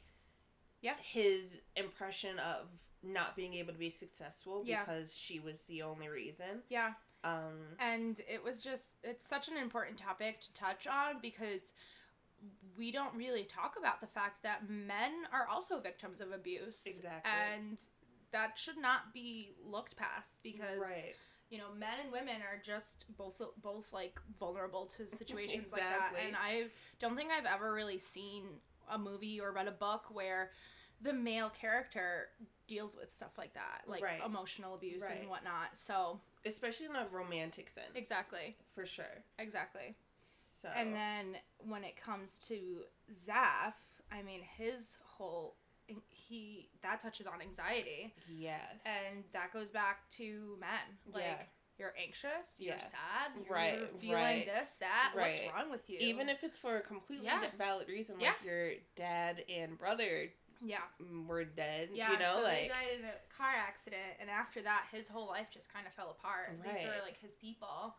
Yeah. 0.81 0.95
his 1.01 1.59
impression 1.75 2.39
of 2.39 2.67
not 3.03 3.35
being 3.35 3.53
able 3.55 3.73
to 3.73 3.79
be 3.79 3.89
successful 3.89 4.63
Yeah. 4.65 4.83
because 4.83 5.15
she 5.15 5.39
was 5.39 5.61
the 5.63 5.81
only 5.83 6.07
reason. 6.09 6.63
Yeah, 6.69 6.93
Um 7.23 7.75
and 7.79 8.19
it 8.27 8.43
was 8.43 8.63
just 8.63 8.95
it's 9.03 9.25
such 9.25 9.47
an 9.47 9.57
important 9.57 9.97
topic 9.97 10.41
to 10.41 10.53
touch 10.53 10.87
on 10.87 11.19
because 11.21 11.73
we 12.75 12.91
don't 12.91 13.13
really 13.15 13.43
talk 13.43 13.75
about 13.77 14.01
the 14.01 14.07
fact 14.07 14.41
that 14.41 14.67
men 14.67 15.11
are 15.31 15.47
also 15.47 15.79
victims 15.79 16.21
of 16.21 16.31
abuse. 16.31 16.81
Exactly. 16.87 17.29
And 17.31 17.77
that 18.31 18.57
should 18.57 18.77
not 18.77 19.13
be 19.13 19.51
looked 19.63 19.95
past 19.95 20.39
because 20.43 20.79
right. 20.79 21.15
you 21.49 21.57
know 21.57 21.65
men 21.77 21.99
and 22.03 22.11
women 22.11 22.35
are 22.41 22.61
just 22.63 23.05
both 23.17 23.41
both 23.61 23.91
like 23.93 24.19
vulnerable 24.39 24.85
to 24.85 25.09
situations 25.09 25.71
like 25.71 25.81
that 25.81 26.13
and 26.25 26.35
i 26.35 26.63
don't 26.99 27.15
think 27.15 27.29
i've 27.31 27.45
ever 27.45 27.73
really 27.73 27.97
seen 27.99 28.43
a 28.91 28.97
movie 28.97 29.39
or 29.39 29.51
read 29.51 29.67
a 29.67 29.71
book 29.71 30.05
where 30.11 30.51
the 31.01 31.13
male 31.13 31.49
character 31.49 32.27
deals 32.67 32.95
with 32.95 33.11
stuff 33.11 33.37
like 33.37 33.53
that 33.53 33.81
like 33.87 34.03
Right. 34.03 34.21
emotional 34.25 34.75
abuse 34.75 35.03
Right. 35.03 35.19
and 35.21 35.29
whatnot 35.29 35.69
so 35.75 36.19
especially 36.45 36.87
in 36.87 36.95
a 36.95 37.07
romantic 37.11 37.69
sense. 37.69 37.91
exactly 37.95 38.55
for 38.73 38.85
sure. 38.85 39.23
exactly 39.39 39.95
So 40.61 40.69
and 40.75 40.93
then 40.93 41.37
when 41.67 41.83
it 41.83 41.95
comes 41.95 42.33
to 42.47 42.81
zaf 43.13 43.73
i 44.11 44.21
mean 44.21 44.41
his 44.57 44.97
whole 45.03 45.55
he 46.09 46.69
that 46.81 47.01
touches 47.01 47.27
on 47.27 47.41
anxiety 47.41 48.13
yes, 48.27 48.83
and 48.85 49.23
that 49.33 49.51
goes 49.53 49.71
back 49.71 50.09
to 50.11 50.57
men 50.59 50.97
like 51.13 51.21
Yeah. 51.23 51.43
you're 51.77 51.93
anxious 52.01 52.55
you're 52.59 52.75
Yeah. 52.75 52.79
sad 52.79 53.31
you're 53.43 53.53
Right, 53.53 53.89
feeling 53.99 54.15
right, 54.15 54.45
this 54.45 54.75
that 54.79 55.13
right. 55.15 55.41
what's 55.43 55.53
wrong 55.53 55.71
with 55.71 55.89
you 55.89 55.97
even 55.99 56.29
if 56.29 56.43
it's 56.43 56.57
for 56.59 56.77
a 56.77 56.81
completely 56.81 57.25
Yeah. 57.25 57.43
valid 57.57 57.87
reason, 57.89 58.19
like 58.19 58.43
your 58.43 58.73
dad 58.95 59.43
and 59.49 59.77
brother 59.77 60.31
yeah 60.63 60.85
were 61.27 61.43
dead, 61.43 61.89
yeah 61.93 62.11
you 62.13 62.19
know, 62.19 62.35
so 62.37 62.43
like 62.43 62.69
died 62.69 62.99
in 62.99 63.05
a 63.05 63.17
car 63.35 63.49
accident 63.57 64.13
and 64.19 64.29
after 64.29 64.61
that 64.61 64.85
his 64.91 65.09
whole 65.09 65.27
life 65.27 65.47
just 65.51 65.73
kind 65.73 65.87
of 65.87 65.93
fell 65.93 66.11
apart 66.11 66.59
right. 66.63 66.77
these 66.77 66.85
were 66.85 67.01
like 67.03 67.17
his 67.19 67.33
people 67.33 67.95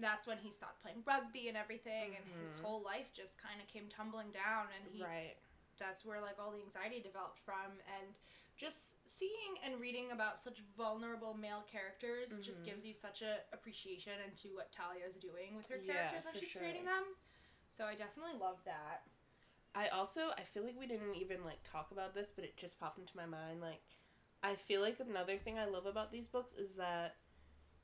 that's 0.00 0.26
when 0.26 0.38
he 0.38 0.50
stopped 0.50 0.82
playing 0.82 0.98
rugby 1.06 1.46
and 1.48 1.56
everything 1.56 2.16
and 2.16 2.24
his 2.42 2.54
Mhm. 2.56 2.62
whole 2.62 2.82
life 2.82 3.12
just 3.14 3.36
kind 3.40 3.60
of 3.60 3.68
came 3.68 3.88
tumbling 3.88 4.32
down 4.32 4.66
and 4.74 4.88
he 4.92 5.02
right, 5.02 5.36
that's 5.78 6.04
where 6.04 6.20
like 6.20 6.36
all 6.38 6.50
the 6.50 6.62
anxiety 6.62 7.00
developed 7.00 7.38
from 7.44 7.78
and 7.98 8.14
just 8.56 8.96
seeing 9.08 9.56
and 9.64 9.80
reading 9.80 10.12
about 10.12 10.38
such 10.38 10.60
vulnerable 10.76 11.34
male 11.34 11.62
characters 11.70 12.38
just 12.40 12.60
Mhm. 12.60 12.64
gives 12.64 12.84
you 12.84 12.92
such 12.92 13.22
a 13.22 13.40
appreciation 13.52 14.20
into 14.20 14.54
what 14.54 14.70
Talia 14.72 15.04
is 15.06 15.16
doing 15.16 15.56
with 15.56 15.66
her 15.68 15.76
Yeah, 15.78 15.94
characters 16.10 16.24
when 16.26 16.34
she's 16.34 16.50
sure. 16.50 16.60
creating 16.62 16.84
them. 16.84 17.16
So 17.70 17.86
I 17.86 17.94
definitely 17.94 18.34
love 18.38 18.62
that. 18.64 19.06
I 19.74 19.88
also 19.88 20.30
I 20.36 20.44
feel 20.44 20.64
like 20.64 20.78
we 20.78 20.86
didn't 20.86 21.14
even 21.14 21.44
like 21.44 21.62
talk 21.64 21.90
about 21.92 22.14
this, 22.14 22.30
but 22.30 22.44
it 22.44 22.56
just 22.56 22.78
popped 22.78 22.98
into 22.98 23.16
my 23.16 23.24
mind. 23.26 23.60
Like, 23.60 23.82
I 24.42 24.54
feel 24.54 24.80
like 24.82 25.00
another 25.00 25.38
thing 25.38 25.58
I 25.58 25.64
love 25.64 25.86
about 25.86 26.12
these 26.12 26.28
books 26.28 26.52
is 26.52 26.76
that 26.76 27.16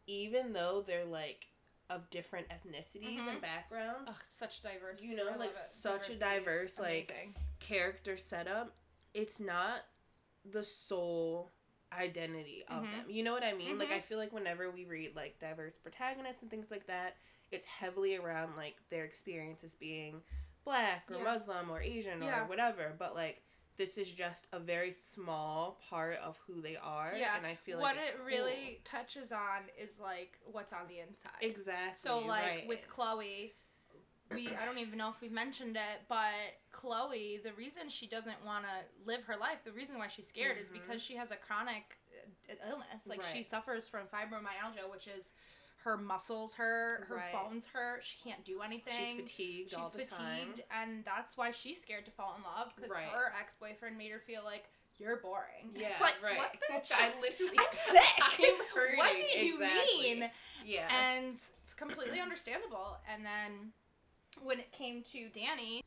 even 0.07 0.53
though 0.53 0.83
they're 0.83 1.05
like 1.07 1.47
of 1.91 2.09
different 2.11 2.47
ethnicities 2.49 3.19
Mhm. 3.19 3.29
and 3.29 3.41
backgrounds, 3.41 4.11
Ugh, 4.11 4.25
such 4.29 4.61
diverse. 4.61 5.01
You 5.01 5.17
know, 5.17 5.29
I 5.31 5.37
like, 5.37 5.55
such 5.55 6.11
a 6.11 6.17
diverse, 6.19 6.79
like, 6.79 7.09
amazing. 7.11 7.35
character 7.61 8.17
setup, 8.17 8.77
it's 9.15 9.41
not 9.41 9.85
the 10.45 10.63
sole 10.63 11.51
identity 11.93 12.65
of 12.67 12.85
Mhm. 12.85 12.91
them. 12.93 13.11
You 13.11 13.23
know 13.23 13.33
what 13.33 13.43
I 13.43 13.55
mean? 13.55 13.79
Like 13.79 13.89
Mhm. 13.89 13.93
I 13.95 14.01
feel 14.01 14.19
like 14.19 14.33
whenever 14.33 14.71
we 14.71 14.85
read 14.85 15.17
like 15.17 15.39
diverse 15.39 15.79
protagonists 15.79 16.43
and 16.43 16.51
things 16.51 16.71
like 16.71 16.87
that, 16.87 17.17
it's 17.51 17.67
heavily 17.67 18.15
around 18.17 18.57
like 18.57 18.77
their 18.91 19.05
experiences 19.05 19.75
being 19.75 20.23
black 20.65 21.11
or 21.11 21.17
Yeah. 21.17 21.23
Muslim 21.23 21.71
or 21.71 21.81
Asian 21.81 22.21
Yeah. 22.23 22.43
or 22.43 22.47
whatever, 22.47 22.95
but 22.99 23.15
like 23.15 23.43
this 23.79 23.97
is 23.97 24.11
just 24.11 24.47
a 24.53 24.59
very 24.59 24.91
small 24.91 25.81
part 25.89 26.19
of 26.23 26.37
who 26.47 26.61
they 26.61 26.77
are 26.77 27.15
Yeah. 27.17 27.37
and 27.37 27.47
I 27.47 27.55
feel 27.55 27.79
what 27.81 27.97
like 27.97 28.05
it 28.07 28.15
cool. 28.17 28.27
really 28.27 28.81
touches 28.85 29.33
on 29.33 29.63
is 29.81 29.99
like 29.99 30.39
what's 30.45 30.73
on 30.73 30.87
the 30.89 30.99
inside. 30.99 31.31
exactly 31.41 31.95
So 31.95 32.19
like 32.19 32.43
right. 32.45 32.67
with 32.69 32.87
Chloe, 32.89 33.55
we 34.35 34.49
I 34.61 34.67
don't 34.67 34.79
even 34.79 34.99
know 34.99 35.09
if 35.09 35.21
we've 35.23 35.33
mentioned 35.33 35.77
it, 35.77 36.03
but 36.09 36.35
Chloe, 36.71 37.41
the 37.43 37.53
reason 37.53 37.89
she 37.89 38.07
doesn't 38.07 38.45
want 38.45 38.65
to 38.65 39.07
live 39.11 39.23
her 39.25 39.37
life, 39.37 39.59
the 39.65 39.73
reason 39.73 39.97
why 39.97 40.09
she's 40.09 40.29
scared 40.29 40.59
is 40.61 40.69
Mhm. 40.69 40.73
because 40.75 41.01
she 41.01 41.15
has 41.17 41.31
a 41.31 41.37
chronic 41.37 41.97
uh, 42.51 42.55
illness. 42.69 43.07
Like 43.07 43.23
she 43.23 43.43
suffers 43.43 43.89
from 43.89 44.07
fibromyalgia, 44.09 44.91
which 44.91 45.07
is 45.07 45.33
her 45.89 45.97
muscles 45.97 46.53
hurt, 46.55 47.07
her 47.09 47.17
Right. 47.17 47.33
bones 47.33 47.65
hurt, 47.67 48.05
she 48.05 48.19
can't 48.23 48.45
do 48.45 48.61
anything. 48.61 49.17
she's 49.17 49.17
fatigued 49.31 49.71
She's 49.71 49.79
all 49.79 49.89
the 49.89 49.99
fatigued, 50.01 50.59
time. 50.59 50.65
and 50.71 51.05
that's 51.05 51.37
why 51.37 51.51
she's 51.51 51.81
scared 51.81 52.05
to 52.05 52.11
fall 52.11 52.35
in 52.37 52.43
love 52.43 52.73
because 52.77 52.91
Right. 52.91 53.09
her 53.09 53.33
ex 53.41 53.57
boyfriend 53.57 53.97
made 53.97 54.11
her 54.13 54.21
feel 54.21 54.45
like 54.45 54.69
you're 54.99 55.17
boring. 55.17 55.73
Yeah, 55.75 55.89
it's 55.89 56.01
like 56.03 56.21
right. 56.23 56.37
what 56.37 56.57
bitch? 56.71 56.93
I 56.93 57.19
literally 57.21 57.57
I'm 57.59 57.73
sick. 57.73 58.03
I'm 58.21 58.67
hurting. 58.75 58.99
what 58.99 59.17
do 59.17 59.23
you 59.23 59.55
exactly. 59.55 60.03
mean? 60.21 60.31
Yeah. 60.65 60.89
And 60.95 61.39
it's 61.63 61.73
completely 61.75 62.21
understandable. 62.27 62.99
And 63.11 63.25
then 63.25 63.73
when 64.43 64.59
it 64.61 64.71
came 64.73 65.03
to 65.05 65.31
Dani, 65.31 65.83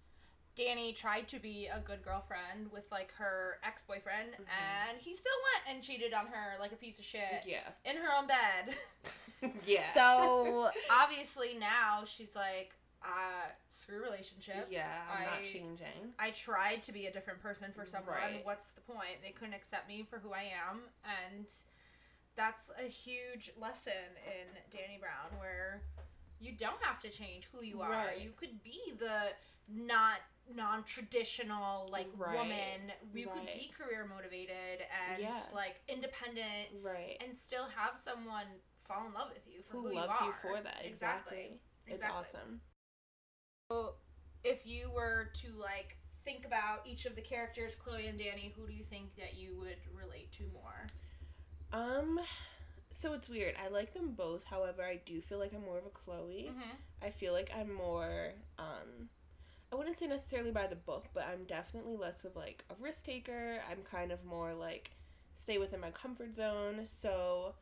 Dani 0.57 0.95
tried 0.95 1.27
to 1.29 1.39
be 1.39 1.67
a 1.67 1.79
good 1.79 2.03
girlfriend 2.03 2.71
with 2.71 2.83
like 2.91 3.11
her 3.13 3.57
ex 3.63 3.83
boyfriend, 3.83 4.33
Mhm. 4.33 4.45
and 4.89 4.97
he 4.99 5.15
still 5.15 5.31
went 5.53 5.75
and 5.75 5.83
cheated 5.83 6.13
on 6.13 6.27
her 6.27 6.57
like 6.59 6.71
a 6.71 6.75
piece 6.75 6.99
of 6.99 7.05
shit 7.05 7.43
yeah. 7.45 7.69
in 7.85 7.95
her 7.97 8.11
own 8.13 8.27
bed. 8.27 8.75
yeah. 9.65 9.87
So 9.93 10.71
obviously 10.89 11.53
now 11.53 12.03
she's 12.05 12.35
like, 12.35 12.73
uh, 13.03 13.49
screw 13.71 14.03
relationships. 14.03 14.67
Yeah, 14.69 15.01
I'm 15.11 15.21
I, 15.21 15.25
not 15.25 15.43
changing. 15.43 16.13
I 16.19 16.31
tried 16.31 16.83
to 16.83 16.91
be 16.91 17.07
a 17.07 17.11
different 17.11 17.41
person 17.41 17.71
for 17.73 17.85
someone. 17.85 18.15
Right. 18.15 18.45
What's 18.45 18.71
the 18.71 18.81
point? 18.81 19.21
They 19.23 19.31
couldn't 19.31 19.55
accept 19.55 19.87
me 19.87 20.05
for 20.07 20.19
who 20.19 20.33
I 20.33 20.51
am, 20.69 20.81
and 21.03 21.47
that's 22.35 22.69
a 22.79 22.87
huge 22.87 23.51
lesson 23.59 23.93
in 24.25 24.77
Dani 24.77 24.99
Brown 24.99 25.39
where 25.39 25.81
you 26.39 26.51
don't 26.51 26.81
have 26.81 26.99
to 27.01 27.09
change 27.09 27.47
who 27.51 27.63
you 27.63 27.81
are. 27.81 27.89
Right. 27.89 28.21
You 28.21 28.31
could 28.35 28.63
be 28.63 28.93
the 28.97 29.29
not 29.67 30.19
non-traditional 30.53 31.89
like 31.91 32.07
Right. 32.15 32.37
woman. 32.37 32.91
You 33.13 33.27
could 33.29 33.45
be 33.45 33.69
career 33.69 34.05
motivated 34.05 34.81
and 35.09 35.21
Yeah. 35.21 35.43
like 35.53 35.81
independent 35.87 36.69
Right. 36.81 37.17
and 37.21 37.37
still 37.37 37.67
have 37.69 37.97
someone 37.97 38.61
fall 38.77 39.05
in 39.07 39.13
love 39.13 39.31
with 39.33 39.47
you 39.47 39.63
for 39.63 39.73
Who 39.73 39.87
who, 39.89 39.93
loves 39.95 40.19
you, 40.21 40.27
you 40.27 40.33
for 40.33 40.61
that? 40.61 40.83
Exactly. 40.83 41.59
It's 41.85 41.95
Exactly. 41.95 42.19
awesome. 42.19 42.61
if 44.43 44.65
you 44.65 44.89
were 44.91 45.31
to 45.35 45.53
like 45.53 45.97
think 46.25 46.45
about 46.45 46.85
each 46.85 47.05
of 47.05 47.15
the 47.15 47.21
characters, 47.21 47.75
Chloe 47.75 48.07
and 48.07 48.19
Dani, 48.19 48.51
who 48.53 48.67
do 48.67 48.73
you 48.73 48.83
think 48.83 49.15
that 49.15 49.35
you 49.35 49.55
would 49.59 49.77
relate 49.93 50.31
to 50.33 50.47
more? 50.51 50.87
Um, 51.71 52.19
so 52.89 53.13
it's 53.13 53.29
weird. 53.29 53.55
I 53.63 53.69
like 53.69 53.93
them 53.93 54.13
both. 54.13 54.43
However, 54.45 54.83
I 54.83 54.97
do 55.05 55.21
feel 55.21 55.39
like 55.39 55.53
I'm 55.53 55.61
more 55.63 55.77
of 55.77 55.85
a 55.85 55.89
Chloe. 55.89 56.49
Mm-hmm. 56.49 56.75
I 57.01 57.11
feel 57.11 57.33
like 57.33 57.51
I'm 57.55 57.71
more. 57.73 58.33
Um, 58.57 59.09
I 59.71 59.75
wouldn't 59.75 59.97
say 59.97 60.07
necessarily 60.07 60.51
by 60.51 60.67
the 60.67 60.75
book, 60.75 61.05
but 61.13 61.25
I'm 61.31 61.45
definitely 61.45 61.95
less 61.95 62.25
of 62.25 62.35
like 62.35 62.63
a 62.69 62.73
risk 62.81 63.05
taker. 63.05 63.59
I'm 63.69 63.83
kind 63.83 64.11
of 64.11 64.23
more 64.25 64.53
like 64.53 64.91
stay 65.35 65.57
within 65.57 65.79
my 65.79 65.91
comfort 65.91 66.33
zone. 66.35 66.81
So 66.85 67.55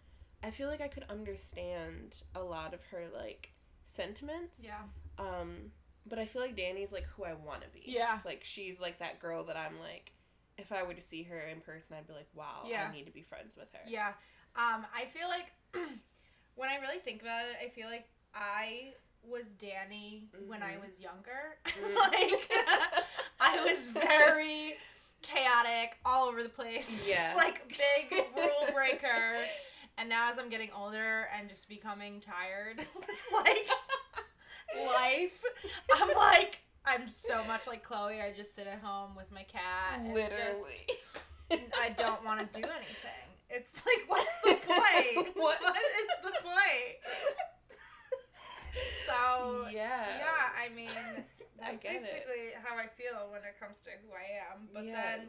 I 0.44 0.50
feel 0.50 0.68
like 0.68 0.82
I 0.82 0.88
could 0.88 1.06
understand 1.10 2.24
a 2.34 2.42
lot 2.42 2.74
of 2.74 2.84
her 2.86 3.06
like 3.13 3.51
sentiments. 3.86 4.60
Yeah. 4.62 4.82
Um, 5.20 5.72
but 6.08 6.18
I 6.18 6.25
feel 6.25 6.42
like 6.42 6.56
Dani's 6.56 6.92
like 6.92 7.06
who 7.16 7.25
I 7.25 7.34
want 7.34 7.62
to 7.62 7.68
be. 7.70 7.84
Yeah. 7.86 8.20
Like 8.25 8.42
she's 8.44 8.80
like 8.80 9.00
that 9.00 9.20
girl 9.20 9.44
that 9.44 9.56
I'm 9.56 9.80
like, 9.80 10.12
if 10.58 10.72
I 10.72 10.84
were 10.84 10.94
to 10.94 11.01
see 11.01 11.24
her 11.24 11.39
in 11.39 11.62
person, 11.62 11.96
I'd 11.96 12.08
be 12.08 12.13
like, 12.13 12.28
wow, 12.34 12.63
Yeah. 12.66 12.88
I 12.89 12.92
need 12.92 13.06
to 13.06 13.12
be 13.12 13.22
friends 13.22 13.56
with 13.56 13.68
her. 13.74 13.82
Yeah. 13.88 14.10
Um, 14.56 14.86
I 14.96 15.06
feel 15.13 15.28
like 15.30 15.51
when 16.56 16.70
I 16.70 16.78
really 16.78 17.00
think 17.00 17.22
about 17.22 17.46
it, 17.46 17.56
I 17.63 17.70
feel 17.70 17.88
like 17.88 18.08
I 18.34 18.94
was 19.24 19.46
Dani 19.62 20.24
when 20.48 20.64
I 20.64 20.74
Mhm. 20.74 20.82
was 20.88 21.00
younger. 21.00 21.58
Mm. 21.66 21.96
like 22.12 22.52
I 23.40 23.64
was 23.64 23.86
very 23.88 24.76
chaotic, 25.22 25.98
all 26.06 26.28
over 26.28 26.44
the 26.44 26.50
place. 26.50 27.08
Yeah. 27.10 27.34
Just 27.34 27.38
like 27.38 27.68
big 27.70 28.26
rule 28.36 28.74
breaker. 28.74 29.38
And 29.98 30.08
now 30.10 30.30
as 30.30 30.38
I'm 30.40 30.50
getting 30.50 30.70
older 30.76 31.28
and 31.38 31.50
just 31.50 31.68
becoming 31.68 32.22
tired, 32.22 32.86
like 33.34 33.68
life, 34.86 35.44
I'm 35.94 36.16
like 36.16 36.60
I'm 36.86 37.08
so 37.10 37.44
much 37.46 37.68
like 37.68 37.84
Chloe. 37.84 38.22
I 38.22 38.32
just 38.36 38.56
sit 38.56 38.66
at 38.66 38.80
home 38.80 39.16
with 39.16 39.32
my 39.32 39.44
cat. 39.44 40.00
and 40.00 40.14
Literally. 40.14 40.88
just- 40.88 41.62
I 41.82 41.90
don't 41.90 42.24
want 42.24 42.40
to 42.54 42.62
do 42.62 42.66
anything. 42.68 43.26
It's 43.50 43.84
like, 43.86 44.06
what's 44.08 44.42
the 44.44 44.54
point? 44.66 45.36
What? 45.36 45.60
what 45.62 45.76
is 45.76 46.08
the 46.24 46.32
point? 46.44 46.96
So 49.10 49.66
yeah. 49.72 50.06
yeah, 50.20 50.54
I 50.54 50.70
mean, 50.76 50.90
I 51.62 51.72
that's 51.72 51.84
it. 51.84 52.02
basically 52.02 52.54
how 52.64 52.78
I 52.78 52.88
feel 52.88 53.32
when 53.32 53.42
it 53.42 53.60
comes 53.60 53.82
to 53.82 53.92
who 54.06 54.14
I 54.14 54.28
am. 54.54 54.70
But 54.74 54.86
Yeah. 54.86 54.94
then, 55.18 55.20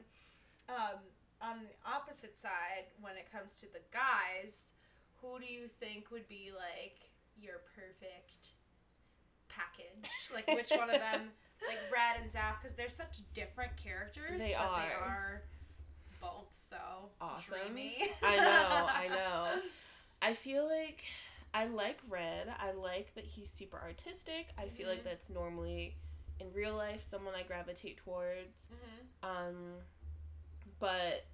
um, 0.69 0.99
on 1.41 1.57
the 1.65 1.73
opposite 1.89 2.37
side, 2.39 2.93
when 3.01 3.17
it 3.17 3.31
comes 3.33 3.57
to 3.61 3.67
the 3.73 3.81
guys, 3.93 4.73
who 5.23 5.39
do 5.41 5.47
you 5.47 5.69
think 5.81 6.11
would 6.11 6.29
be 6.29 6.53
like 6.55 7.09
your 7.41 7.65
perfect 7.75 8.53
package? 9.49 10.09
Like, 10.33 10.47
which 10.55 10.71
one 10.71 10.91
of 10.91 11.01
them, 11.11 11.33
like 11.67 11.81
Brad 11.89 12.21
and 12.21 12.31
Zaf, 12.31 12.61
because 12.61 12.77
they're 12.77 12.91
such 12.91 13.21
different 13.35 13.77
characters, 13.77 14.39
They 14.39 14.55
but 14.59 14.77
they 14.77 14.93
are. 14.93 15.03
are 15.05 15.43
both 16.21 16.53
so 16.69 16.77
Awesome. 17.21 17.57
dreamy. 17.73 18.13
I 18.23 18.37
know, 18.37 18.89
I 18.93 19.09
know. 19.09 19.47
I 20.23 20.35
feel 20.35 20.69
like 20.69 21.03
I 21.53 21.67
like 21.67 21.99
Red. 22.09 22.49
I 22.59 22.73
like 22.73 23.15
that 23.15 23.25
he's 23.25 23.51
super 23.51 23.79
artistic. 23.79 24.49
I 24.59 24.69
feel 24.69 24.89
like 24.89 25.01
Mhm. 25.01 25.05
that's 25.05 25.29
normally 25.31 25.97
in 26.39 26.53
real 26.53 26.75
life 26.75 27.03
someone 27.05 27.35
I 27.35 27.43
gravitate 27.43 27.97
towards. 27.99 28.67
hmm 28.69 29.29
Um, 29.29 29.83
but 30.79 31.27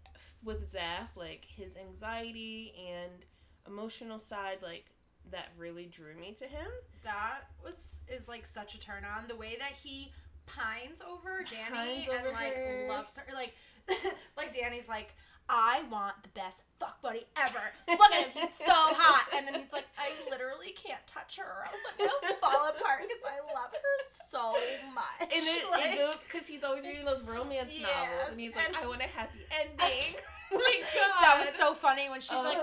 with 0.42 0.72
Zaf, 0.72 1.16
like 1.16 1.44
his 1.44 1.76
anxiety 1.76 2.74
and 2.90 3.24
emotional 3.66 4.18
side, 4.18 4.62
like 4.62 4.86
that 5.30 5.48
really 5.56 5.86
drew 5.86 6.14
me 6.14 6.32
to 6.34 6.46
him. 6.46 6.66
That 7.02 7.50
was 7.62 8.00
is 8.08 8.28
like 8.28 8.46
such 8.46 8.74
a 8.74 8.78
turn 8.80 9.04
on. 9.04 9.26
The 9.28 9.36
way 9.36 9.56
that 9.58 9.72
he 9.72 10.12
pines 10.46 11.00
over 11.02 11.42
Dani 11.52 11.70
Pines 11.70 12.08
and 12.08 12.18
over 12.20 12.32
like 12.32 12.54
her. 12.54 12.86
loves 12.88 13.16
her, 13.16 13.32
like 13.34 13.54
like 14.36 14.54
Dani's 14.54 14.88
like, 14.88 15.14
I 15.48 15.82
want 15.90 16.22
the 16.22 16.28
best 16.30 16.58
fuck 16.78 17.00
buddy 17.02 17.26
ever. 17.36 17.60
Look 17.88 18.00
at 18.12 18.24
him, 18.26 18.30
he's 18.34 18.66
so 18.66 18.72
hot. 18.74 19.28
And 19.36 19.46
then 19.46 19.54
he's 19.60 19.72
like, 19.72 19.86
I 19.98 20.10
literally 20.30 20.72
can't 20.76 21.04
touch 21.06 21.36
her. 21.38 21.64
I 21.64 21.70
was 21.72 21.80
like, 21.86 22.08
I'll 22.08 22.36
fall 22.36 22.68
apart 22.68 23.02
because 23.02 23.22
I 23.24 23.38
love 23.54 23.72
her 23.72 23.96
so 24.30 24.52
much. 24.94 25.20
And 25.20 25.30
it, 25.32 25.70
Like, 25.70 25.92
it 25.94 25.98
goes 25.98 26.16
because 26.30 26.46
he's 26.46 26.64
always 26.64 26.84
reading 26.84 27.04
those 27.04 27.28
romance 27.28 27.72
yes, 27.72 27.82
novels, 27.88 28.30
and 28.32 28.40
he's 28.40 28.54
like, 28.54 28.68
and- 28.68 28.76
"I 28.76 28.86
want 28.86 29.00
a 29.00 29.04
happy 29.04 29.40
ending." 29.60 30.20
my 30.52 30.80
God, 30.94 31.10
that 31.22 31.36
was 31.40 31.48
so 31.54 31.74
funny 31.74 32.08
when 32.08 32.20
she's 32.20 32.30
like, 32.32 32.58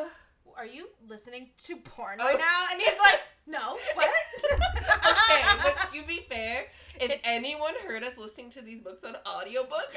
Are 0.57 0.65
you 0.65 0.87
listening 1.07 1.49
to 1.63 1.75
porn 1.77 2.19
right 2.19 2.37
now? 2.37 2.65
And 2.71 2.79
he's 2.81 2.97
like, 2.99 3.19
No, 3.47 3.77
what? 3.95 4.09
okay, 4.51 5.43
but 5.63 5.91
to 5.93 6.03
be 6.07 6.25
fair, 6.29 6.67
if 6.95 7.03
It's- 7.03 7.19
anyone 7.23 7.73
heard 7.87 8.03
us 8.03 8.17
listening 8.17 8.51
to 8.51 8.61
these 8.61 8.81
books 8.81 9.03
on 9.03 9.15
audiobook, 9.27 9.91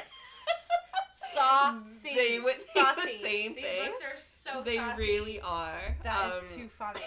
saucy. 1.40 2.14
they 2.14 2.40
would 2.40 2.61
saucy. 2.72 3.01
the 3.18 3.22
same 3.22 3.55
These 3.55 3.64
thing. 3.64 3.87
books 3.87 4.01
are 4.03 4.18
so 4.18 4.62
they 4.62 4.77
saucy. 4.77 5.03
really 5.03 5.40
are. 5.40 5.96
That 6.03 6.33
is 6.42 6.53
Um, 6.53 6.59
too 6.59 6.68
funny. 6.68 7.01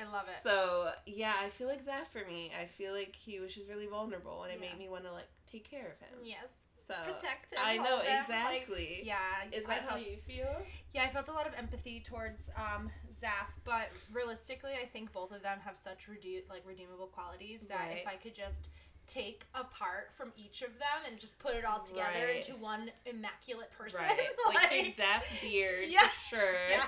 I 0.00 0.04
love 0.12 0.28
it. 0.28 0.42
So 0.42 0.92
yeah, 1.06 1.34
I 1.44 1.50
feel 1.50 1.68
like 1.68 1.84
Zaf 1.84 2.06
for 2.12 2.24
me. 2.26 2.52
I 2.60 2.66
feel 2.66 2.92
like 2.92 3.14
he 3.16 3.40
was 3.40 3.54
just 3.54 3.68
really 3.68 3.86
vulnerable, 3.86 4.44
and 4.44 4.52
it 4.52 4.60
Yeah. 4.62 4.70
made 4.70 4.78
me 4.78 4.88
want 4.88 5.04
to 5.04 5.12
like 5.12 5.28
take 5.50 5.68
care 5.68 5.88
of 5.92 5.98
him. 5.98 6.18
yes, 6.22 6.50
So 6.78 6.94
protect 7.04 7.52
him. 7.52 7.58
I 7.60 7.76
know 7.76 7.84
hold 7.84 8.02
him, 8.02 8.12
like- 8.12 8.22
exactly. 8.62 9.02
yeah, 9.04 9.18
Is 9.52 9.66
that 9.66 9.82
how 9.82 9.96
you 9.96 10.16
feel? 10.26 10.62
Yeah, 10.94 11.02
I 11.04 11.08
felt 11.10 11.28
a 11.28 11.32
lot 11.32 11.46
of 11.48 11.54
empathy 11.54 12.00
towards 12.00 12.48
um, 12.56 12.88
Zaf, 13.12 13.48
but 13.64 13.90
realistically, 14.12 14.74
I 14.80 14.86
think 14.86 15.12
both 15.12 15.32
of 15.32 15.42
them 15.42 15.58
have 15.64 15.76
such 15.76 16.06
redeem 16.08 16.42
like 16.48 16.62
redeemable 16.64 17.08
qualities 17.08 17.66
that 17.66 17.78
Right. 17.88 17.98
if 18.02 18.06
I 18.06 18.14
could 18.16 18.34
just 18.34 18.68
take 19.10 19.44
a 19.54 19.64
part 19.64 20.10
from 20.16 20.32
each 20.36 20.62
of 20.62 20.68
them 20.78 20.98
and 21.06 21.18
just 21.18 21.38
put 21.38 21.54
it 21.54 21.64
all 21.64 21.80
together 21.80 22.26
Right. 22.26 22.36
into 22.46 22.52
one 22.60 22.90
immaculate 23.06 23.70
person, 23.76 24.00
Right. 24.02 24.28
Like 24.54 24.68
take 24.70 24.96
Zaf's 24.96 25.26
beard 25.42 25.88
Yeah. 25.88 26.08
sure. 26.28 26.54
yes, 26.70 26.80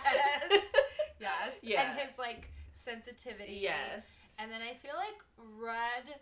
yes, 1.21 1.55
Yeah. 1.63 1.91
and 1.91 1.99
his 1.99 2.19
like 2.19 2.51
sensitivity, 2.75 3.59
Yes. 3.61 4.09
And 4.39 4.51
then 4.51 4.61
I 4.63 4.75
feel 4.75 4.95
like 4.97 5.19
Red 5.59 6.15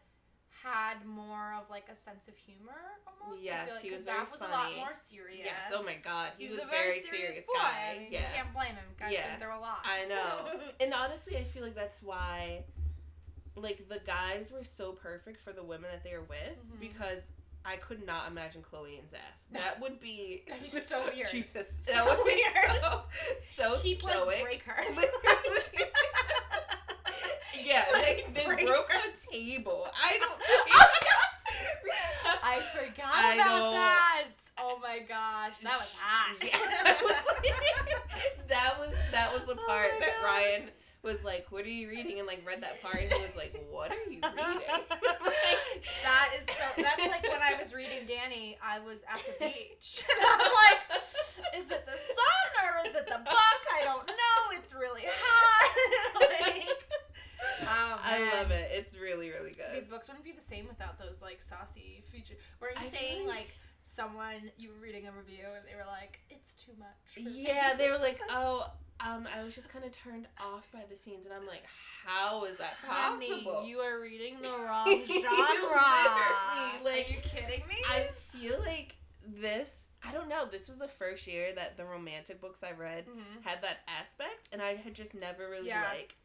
had 0.62 1.06
more 1.06 1.54
of 1.58 1.70
like 1.70 1.86
a 1.90 1.96
sense 1.96 2.28
of 2.28 2.36
humor 2.36 2.76
almost. 3.06 3.42
Yes, 3.42 3.70
like, 3.72 3.80
he 3.82 3.90
was 3.92 4.04
very 4.04 4.18
Zaf 4.18 4.30
was 4.30 4.42
a 4.42 4.48
lot 4.48 4.74
more 4.76 4.92
serious. 4.94 5.46
Yes. 5.46 5.72
Oh 5.72 5.82
my 5.82 5.96
God, 6.04 6.32
he, 6.36 6.44
He 6.46 6.50
was, 6.50 6.58
a 6.58 6.64
a 6.64 6.66
very 6.66 7.00
serious, 7.00 7.10
serious 7.10 7.46
boy. 7.46 7.54
guy. 7.54 8.08
You 8.10 8.18
can't 8.34 8.52
blame 8.52 8.74
him. 8.74 8.84
Guys 8.98 9.12
Yeah. 9.12 9.30
been 9.30 9.40
through 9.40 9.56
a 9.56 9.60
lot. 9.60 9.78
I 9.84 10.04
know. 10.06 10.60
And 10.80 10.92
honestly, 10.92 11.36
I 11.38 11.44
feel 11.44 11.62
like 11.62 11.74
that's 11.74 12.02
why, 12.02 12.64
like, 13.56 13.88
the 13.88 13.98
guys 14.06 14.50
were 14.52 14.64
so 14.64 14.92
perfect 14.92 15.42
for 15.42 15.52
the 15.52 15.62
women 15.62 15.90
that 15.92 16.02
they 16.04 16.12
were 16.16 16.22
with 16.22 16.56
Mhm. 16.72 16.80
because 16.80 17.32
I 17.64 17.76
could 17.76 18.06
not 18.06 18.28
imagine 18.30 18.62
Chloe 18.62 18.96
and 18.98 19.08
Zeph. 19.10 19.20
That 19.52 19.80
would 19.80 20.00
be 20.00 20.44
That'd 20.48 20.62
be 20.62 20.68
so 20.70 21.02
weird. 21.14 21.28
Jesus, 21.32 21.76
So 21.82 21.92
that 21.92 22.06
would 22.06 22.24
be 22.24 22.42
weird. 22.54 22.80
so 22.82 23.02
so 23.44 23.78
He'd 23.82 23.98
stoic. 23.98 24.26
like 24.26 24.42
break 24.42 24.62
her. 24.62 24.82
Yeah, 27.62 27.84
they, 27.92 27.98
Like, 28.24 28.34
they 28.34 28.44
break 28.46 28.66
broke 28.66 28.90
her. 28.90 28.98
the 29.10 29.26
table. 29.32 29.86
I 30.02 30.18
don't. 30.18 30.40
Oh! 30.72 30.86
I 32.42 32.60
forgot 32.74 33.12
I 33.14 33.34
about 33.34 33.72
that. 33.72 34.26
Oh 34.58 34.78
my 34.82 34.98
gosh, 35.00 35.52
that 35.62 35.78
was 35.78 35.94
hot. 35.98 36.36
Yeah, 36.42 36.58
that 36.84 37.00
was 37.02 37.12
like- 37.12 38.48
that 38.48 38.78
was 38.80 38.94
that 39.12 39.32
was 39.32 39.42
the 39.46 39.60
Oh 39.60 39.66
part 39.66 39.92
my 40.00 40.06
that 40.06 40.16
God. 40.20 40.24
Ryan 40.26 40.70
was 41.02 41.22
like, 41.24 41.46
"What 41.50 41.64
are 41.64 41.68
you 41.70 41.88
reading?" 41.88 42.18
and 42.18 42.26
like 42.26 42.42
read 42.46 42.62
that 42.62 42.80
part, 42.82 42.96
and 43.02 43.12
he 43.12 43.22
was 43.22 43.36
like, 43.36 43.56
"What 43.70 43.90
are 43.92 44.04
you 44.10 44.20
reading?" 44.24 44.62
Like, 44.68 45.84
That 46.02 46.30
is 46.38 46.46
so. 46.46 46.82
That's 46.82 47.06
like 47.06 47.22
when 47.24 47.40
I 47.42 47.54
was 47.58 47.74
reading 47.74 48.06
Dani. 48.06 48.56
I 48.62 48.78
was 48.80 49.00
at 49.12 49.18
the 49.24 49.46
beach, 49.46 50.04
and 50.10 50.26
I'm 50.26 50.38
like, 50.38 51.00
"Is 51.56 51.70
it 51.70 51.86
the 51.86 51.92
sun 51.92 52.50
or 52.64 52.88
is 52.88 52.94
it 52.96 53.06
the 53.06 53.18
book? 53.24 53.60
I 53.80 53.84
don't 53.84 54.06
know. 54.06 54.58
It's 54.58 54.74
really 54.74 55.02
hot." 55.06 56.20
like, 56.20 56.68
oh, 57.62 58.00
I 58.02 58.30
love 58.38 58.50
it. 58.50 58.70
It's 58.72 58.96
really 58.96 59.30
really 59.30 59.52
good. 59.52 59.74
These 59.74 59.86
books 59.86 60.08
wouldn't 60.08 60.24
be 60.24 60.32
the 60.32 60.40
same 60.40 60.66
without 60.68 60.98
those 60.98 61.22
like 61.22 61.40
saucy 61.42 62.04
features. 62.12 62.36
Were 62.60 62.68
you 62.68 62.74
I 62.76 62.84
saying 62.88 63.26
like- 63.26 63.36
like 63.36 63.48
someone 63.84 64.50
you 64.56 64.68
were 64.70 64.76
reading 64.80 65.08
a 65.08 65.12
review 65.12 65.46
and 65.56 65.64
they 65.68 65.74
were 65.74 65.86
like, 65.90 66.20
"It's 66.30 66.54
too 66.54 66.72
much." 66.78 66.88
for 67.14 67.20
me." 67.20 67.46
Yeah, 67.46 67.74
they 67.74 67.90
were 67.90 67.98
like, 67.98 68.20
"Oh, 68.30 68.70
um, 69.06 69.26
I 69.34 69.42
was 69.44 69.54
just 69.54 69.68
kind 69.70 69.84
of 69.84 69.92
turned 69.92 70.26
off 70.40 70.66
by 70.72 70.80
the 70.88 70.96
scenes," 70.96 71.26
and 71.26 71.34
I'm 71.34 71.46
like, 71.46 71.62
"How 72.04 72.44
is 72.44 72.58
that 72.58 72.74
possible?" 72.86 73.54
Honey, 73.54 73.68
you 73.68 73.78
are 73.78 74.00
reading 74.00 74.36
the 74.42 74.48
wrong 74.66 74.86
Literally, 74.86 75.20
genre. 75.22 76.84
like, 76.84 77.06
are 77.06 77.12
you 77.12 77.18
kidding 77.22 77.66
me? 77.68 77.76
I 77.88 78.08
feel 78.32 78.58
like 78.60 78.96
this. 79.26 79.88
I 80.06 80.12
don't 80.12 80.28
know. 80.28 80.46
This 80.50 80.68
was 80.68 80.78
the 80.78 80.88
first 80.88 81.26
year 81.26 81.52
that 81.54 81.76
the 81.76 81.84
romantic 81.84 82.40
books 82.40 82.62
I 82.62 82.72
read 82.72 83.06
Mhm. 83.06 83.42
had 83.42 83.62
that 83.62 83.78
aspect, 83.86 84.48
and 84.52 84.62
I 84.62 84.74
had 84.76 84.94
just 84.94 85.14
never 85.14 85.48
really 85.50 85.68
Yeah. 85.68 85.84
like 85.90 86.16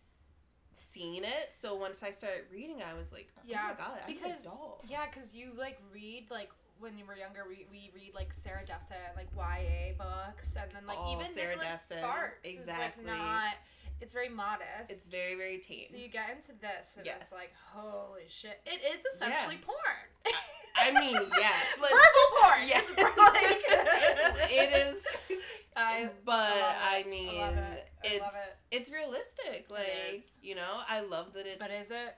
seen 0.74 1.24
it. 1.24 1.54
So 1.54 1.76
once 1.76 2.04
I 2.04 2.12
started 2.12 2.46
reading, 2.52 2.82
I 2.84 2.94
was 2.94 3.12
like, 3.12 3.30
"Oh 3.38 3.42
Yeah, 3.46 3.70
my 3.70 3.74
god, 3.86 4.00
I'm 4.06 4.14
because 4.14 4.46
an 4.46 4.52
adult." 4.52 4.86
yeah, 4.90 5.06
because 5.08 5.34
you 5.36 5.54
like 5.58 5.80
read 5.94 6.30
like 6.30 6.52
when 6.80 6.98
you 6.98 7.06
were 7.06 7.16
younger, 7.16 7.44
we, 7.48 7.66
we 7.72 7.92
read 7.96 8.12
like 8.14 8.34
Sarah 8.34 8.66
Dessen, 8.66 8.98
like 9.16 9.28
YA 9.36 9.94
books, 9.98 10.56
and 10.62 10.70
then 10.72 10.86
like 10.88 10.98
Oh, 11.00 11.14
even 11.14 11.34
Sarah 11.34 11.56
Nicholas 11.56 11.88
Dessen, 11.90 11.98
Sparks 12.00 12.40
exactly. 12.44 13.04
is 13.04 13.10
like 13.10 13.18
not. 13.18 13.54
It's 14.02 14.12
very 14.14 14.28
modest. 14.30 14.90
It's 14.90 15.08
very 15.08 15.36
very 15.36 15.58
tame. 15.60 15.88
so 15.90 15.96
you 15.98 16.10
get 16.10 16.30
into 16.30 16.52
this, 16.60 16.96
and 16.98 17.06
Yes. 17.06 17.18
it's 17.22 17.32
like 17.32 17.54
holy 17.72 18.28
shit! 18.28 18.60
It 18.66 18.82
is 18.84 19.06
essentially 19.06 19.58
porn. 19.58 20.36
I 20.76 20.92
mean, 20.92 21.14
yes, 21.40 21.66
let's. 21.82 21.94
Verbal 21.94 22.28
porn. 22.42 22.68
Yeah. 22.68 22.82
It's 22.84 23.00
like 23.00 24.50
it 24.52 24.76
is. 24.76 25.40
I 25.78 26.10
but 26.26 26.52
I, 26.82 27.06
mean, 27.10 27.38
love 27.40 27.58
it. 27.58 27.85
I 27.85 27.85
it's 28.04 28.24
it. 28.24 28.58
it's 28.72 28.92
realistic. 28.92 29.66
Like 29.70 29.88
it 29.88 30.24
you 30.42 30.56
know, 30.56 30.82
I 30.88 31.02
love 31.02 31.34
that 31.34 31.46
it's. 31.46 31.58
But 31.58 31.72
is 31.72 31.92
it? 31.92 32.16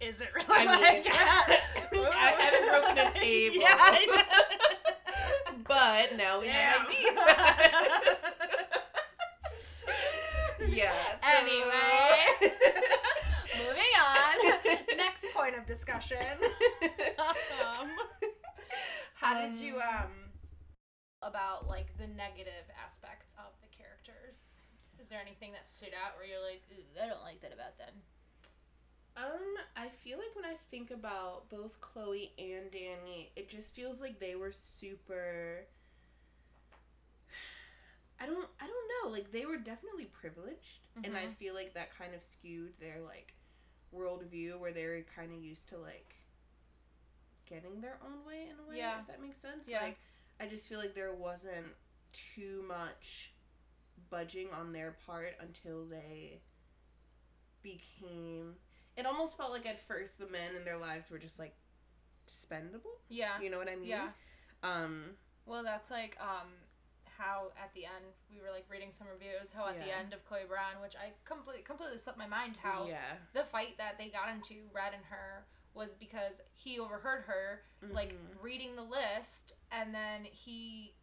is 0.00 0.20
it 0.20 0.28
really? 0.34 0.46
I 0.50 0.64
mean, 0.64 0.80
like, 0.80 1.06
I 2.14 2.34
haven't 2.38 2.68
broken 2.68 2.98
a 2.98 3.10
table. 3.18 3.56
Yeah, 3.60 4.24
but 5.66 6.16
now 6.16 6.40
we 6.40 6.46
Damn. 6.46 6.54
have 6.54 6.86
ideas. 6.88 8.24
yeah. 10.68 10.92
Anyway, 11.22 12.54
moving 13.58 13.94
on. 13.98 14.36
Next 14.96 15.24
point 15.34 15.56
of 15.56 15.66
discussion. 15.66 16.18
Um, 17.18 17.90
how 19.14 19.40
did 19.40 19.56
you 19.56 19.76
um, 19.76 19.82
um 19.82 20.10
about 21.22 21.68
like 21.68 21.96
the 21.98 22.06
negative 22.06 22.64
aspects 22.86 23.34
of 23.38 23.52
is 25.10 25.16
there 25.18 25.26
anything 25.26 25.50
that 25.50 25.66
stood 25.66 25.90
out 25.90 26.16
where 26.16 26.24
you're 26.24 26.38
like, 26.40 26.62
"Ooh, 26.70 27.02
I 27.02 27.08
don't 27.08 27.22
like 27.24 27.40
that 27.42 27.52
about 27.52 27.76
them? 27.78 27.90
Um, 29.16 29.56
I 29.76 29.88
feel 29.88 30.18
like 30.18 30.36
when 30.36 30.44
I 30.44 30.54
think 30.70 30.92
about 30.92 31.48
both 31.50 31.80
Chloe 31.80 32.30
and 32.38 32.70
Dani, 32.70 33.30
it 33.34 33.48
just 33.48 33.74
feels 33.74 34.00
like 34.00 34.20
they 34.20 34.36
were 34.36 34.52
super 34.52 35.64
I 38.20 38.26
don't 38.26 38.48
I 38.60 38.68
don't 38.68 38.90
know, 39.04 39.10
like 39.10 39.32
they 39.32 39.46
were 39.46 39.56
definitely 39.56 40.04
privileged 40.04 40.86
and 41.02 41.16
I 41.16 41.24
Mhm. 41.26 41.34
feel 41.34 41.54
like 41.54 41.74
that 41.74 41.90
kind 41.90 42.14
of 42.14 42.22
skewed 42.22 42.78
their 42.78 43.00
like 43.00 43.34
worldview 43.92 44.60
where 44.60 44.72
they 44.72 44.86
were 44.86 45.02
kind 45.16 45.32
of 45.34 45.42
used 45.42 45.68
to 45.70 45.76
like 45.78 46.14
getting 47.46 47.80
their 47.80 47.98
own 48.06 48.24
way 48.24 48.46
in 48.48 48.60
a 48.64 48.68
way, 48.70 48.76
Yeah. 48.78 49.00
if 49.00 49.08
that 49.08 49.20
makes 49.20 49.38
sense. 49.38 49.66
Yeah. 49.66 49.82
Like 49.82 49.98
I 50.38 50.46
just 50.46 50.68
feel 50.68 50.78
like 50.78 50.94
there 50.94 51.12
wasn't 51.12 51.74
too 52.12 52.62
much 52.68 53.32
budging 54.08 54.48
on 54.58 54.72
their 54.72 54.96
part 55.06 55.34
until 55.40 55.84
they 55.84 56.40
became 57.62 58.54
it 58.96 59.06
almost 59.06 59.36
felt 59.36 59.50
like 59.52 59.66
at 59.66 59.86
first 59.86 60.18
the 60.18 60.26
men 60.26 60.54
in 60.56 60.64
their 60.64 60.78
lives 60.78 61.10
were 61.10 61.18
just 61.18 61.38
like 61.38 61.54
spendable 62.26 62.98
Yeah. 63.08 63.40
you 63.40 63.50
know 63.50 63.58
what 63.58 63.68
i 63.68 63.76
mean 63.76 63.88
Yeah. 63.88 64.08
um 64.62 65.10
Well, 65.46 65.62
that's 65.62 65.90
like 65.90 66.16
um 66.20 66.48
how 67.18 67.52
at 67.62 67.74
the 67.74 67.84
end 67.84 68.04
we 68.32 68.40
were 68.40 68.50
like 68.50 68.64
reading 68.70 68.92
some 68.96 69.06
reviews 69.12 69.52
how 69.52 69.68
at 69.68 69.78
the 69.78 69.94
end 69.94 70.14
of 70.14 70.24
Chloe 70.24 70.48
Brown, 70.48 70.80
which 70.80 70.94
I 70.96 71.12
completely 71.26 71.62
completely 71.62 71.98
slipped 71.98 72.16
my 72.18 72.26
mind 72.26 72.56
how 72.62 72.86
yeah 72.88 73.16
the 73.34 73.44
fight 73.44 73.76
that 73.76 73.98
they 73.98 74.08
got 74.08 74.30
into 74.30 74.54
Red 74.74 74.94
and 74.94 75.04
her 75.10 75.44
was 75.74 75.94
because 75.96 76.40
he 76.54 76.78
overheard 76.78 77.24
her 77.26 77.62
like 77.92 78.14
Mhm. 78.14 78.42
reading 78.42 78.74
the 78.74 78.82
list 78.82 79.52
and 79.70 79.94
then 79.94 80.24
he 80.24 80.94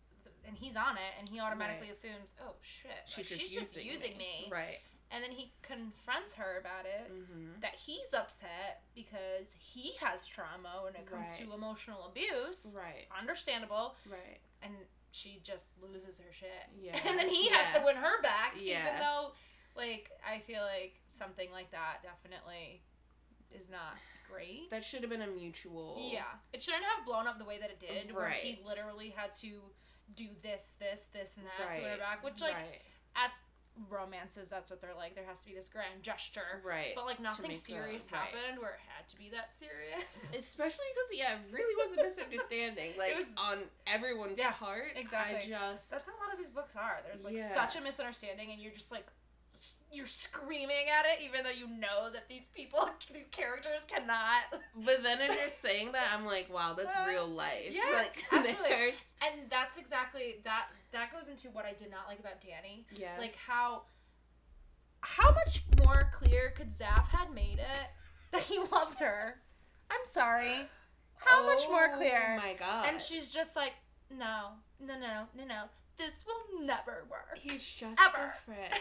and 0.48 0.58
he's 0.58 0.76
on 0.76 0.96
it 0.96 1.14
and 1.20 1.30
he 1.30 1.40
automatically 1.40 1.90
assumes 1.90 2.34
oh 2.42 2.56
shit 2.62 2.92
like, 3.18 3.26
she's 3.26 3.30
just 3.30 3.42
she's 3.42 3.52
using, 3.52 3.84
just 3.84 3.86
using 3.86 4.18
me, 4.18 4.48
right. 4.52 4.80
And 5.10 5.24
then 5.24 5.32
he 5.32 5.54
confronts 5.62 6.34
her 6.34 6.58
about 6.60 6.84
it 6.84 7.10
mm-hmm. 7.10 7.62
that 7.62 7.76
he's 7.76 8.14
upset 8.14 8.84
because 8.94 9.56
he 9.58 9.94
has 10.02 10.28
trauma 10.28 10.82
when 10.84 10.96
it 10.96 11.06
comes 11.10 11.30
Right. 11.30 11.48
to 11.48 11.54
emotional 11.54 12.08
abuse. 12.08 12.76
Right. 12.76 13.08
Understandable. 13.18 13.96
Right. 14.10 14.40
And 14.62 14.74
she 15.12 15.40
just 15.46 15.68
loses 15.82 16.20
her 16.20 16.34
shit. 16.34 16.68
Yeah. 16.78 17.00
and 17.08 17.18
then 17.18 17.30
he 17.30 17.48
Yeah. 17.48 17.56
has 17.56 17.80
to 17.80 17.86
win 17.86 17.96
her 17.96 18.22
back 18.22 18.56
Yeah. 18.60 18.82
even 18.82 19.00
though 19.00 19.32
like 19.78 20.10
i 20.28 20.40
feel 20.40 20.64
like 20.64 21.00
something 21.18 21.52
like 21.52 21.72
that 21.72 22.04
definitely 22.04 22.82
is 23.52 23.70
not 23.70 23.96
great. 24.30 24.70
That 24.72 24.84
should 24.84 25.02
have 25.02 25.10
been 25.10 25.22
a 25.22 25.28
mutual 25.28 25.96
yeah, 26.12 26.24
it 26.52 26.62
shouldn't 26.62 26.84
have 26.84 27.06
blown 27.06 27.28
up 27.28 27.38
the 27.40 27.46
way 27.46 27.60
that 27.60 27.70
it 27.70 27.80
did, 27.80 28.14
where 28.14 28.30
he 28.30 28.60
literally 28.66 29.10
had 29.16 29.34
to 29.42 29.62
do 30.16 30.28
this, 30.44 30.72
this, 30.80 31.06
this, 31.14 31.34
and 31.38 31.46
that 31.46 31.76
to 31.76 31.82
win 31.82 31.92
her 31.92 31.98
back. 31.98 32.24
Which, 32.24 32.42
like, 32.42 32.56
right 32.56 32.82
at 33.16 33.32
romances, 33.90 34.50
that's 34.50 34.70
what 34.72 34.82
they're 34.82 34.96
like. 34.98 35.16
There 35.16 35.26
has 35.26 35.42
to 35.42 35.48
be 35.48 35.54
this 35.54 35.70
grand 35.70 36.02
gesture, 36.02 36.62
right 36.66 36.94
but 36.96 37.06
like 37.06 37.20
nothing 37.20 37.56
serious 37.56 38.08
right. 38.12 38.22
happened 38.34 38.60
where 38.60 38.72
it 38.72 38.82
had 38.88 39.08
to 39.10 39.16
be 39.18 39.30
that 39.30 39.56
serious. 39.58 40.34
especially 40.38 40.86
because 40.94 41.20
yeah 41.20 41.34
it 41.38 41.54
really 41.54 41.76
was 41.78 41.98
a 41.98 42.02
misunderstanding 42.10 42.92
like 42.98 43.16
was- 43.16 43.26
on 43.38 43.60
everyone's 43.86 44.38
Yeah, 44.38 44.52
part 44.52 44.94
exactly. 44.96 45.54
i 45.54 45.60
just 45.60 45.92
that's 45.92 46.06
how 46.06 46.14
a 46.14 46.20
lot 46.26 46.34
of 46.34 46.40
these 46.40 46.50
books 46.50 46.76
are. 46.76 46.98
There's 47.06 47.24
like 47.24 47.38
Yeah. 47.38 47.54
such 47.54 47.76
a 47.76 47.82
misunderstanding, 47.82 48.52
and 48.52 48.62
you're 48.62 48.74
just 48.74 48.92
like. 48.92 49.06
You're 49.92 50.06
screaming 50.06 50.88
at 50.94 51.06
it, 51.06 51.24
even 51.26 51.44
though 51.44 51.50
you 51.50 51.68
know 51.68 52.12
that 52.12 52.28
these 52.30 52.48
people, 52.54 52.88
these 53.14 53.26
characters, 53.32 53.84
cannot. 53.88 54.44
But 54.76 55.02
then 55.02 55.20
as 55.22 55.36
you're 55.36 55.48
saying 55.48 55.94
that, 55.94 56.08
I'm 56.14 56.26
like, 56.26 56.54
wow, 56.54 56.74
that's 56.78 56.96
Uh, 56.96 57.06
real 57.08 57.26
life. 57.28 57.72
yeah, 57.72 57.92
like, 57.94 58.24
absolutely. 58.32 58.70
there's- 58.70 59.14
And 59.22 59.50
that's 59.50 59.78
exactly 59.78 60.36
that. 60.44 60.68
That 60.92 61.12
goes 61.12 61.28
into 61.30 61.50
what 61.50 61.66
I 61.66 61.74
did 61.74 61.90
not 61.90 62.08
like 62.08 62.20
about 62.20 62.42
Dani. 62.42 62.84
Yeah. 62.94 63.16
like 63.18 63.36
how 63.36 63.84
how 65.02 65.32
much 65.32 65.64
more 65.84 66.12
clear 66.14 66.52
could 66.56 66.70
Zaf 66.70 67.08
had 67.08 67.32
made 67.34 67.60
it 67.60 67.88
that 68.32 68.42
he 68.42 68.60
loved 68.72 69.00
her? 69.00 69.36
I'm 69.92 70.04
sorry. 70.04 70.68
How 71.16 71.46
much 71.46 71.68
more 71.70 71.90
clear? 71.96 72.36
Oh 72.40 72.42
my 72.46 72.54
god. 72.54 72.88
And 72.90 73.00
she's 73.02 73.30
just 73.30 73.56
like, 73.56 73.74
no, 74.12 74.50
no, 74.80 75.00
no, 75.00 75.28
no, 75.36 75.44
no. 75.46 75.64
This 75.98 76.24
will 76.28 76.64
never 76.66 77.06
work. 77.10 77.38
He's 77.40 77.64
just 77.64 78.00
Ever. 78.02 78.34
a 78.36 78.46
friend. 78.46 78.74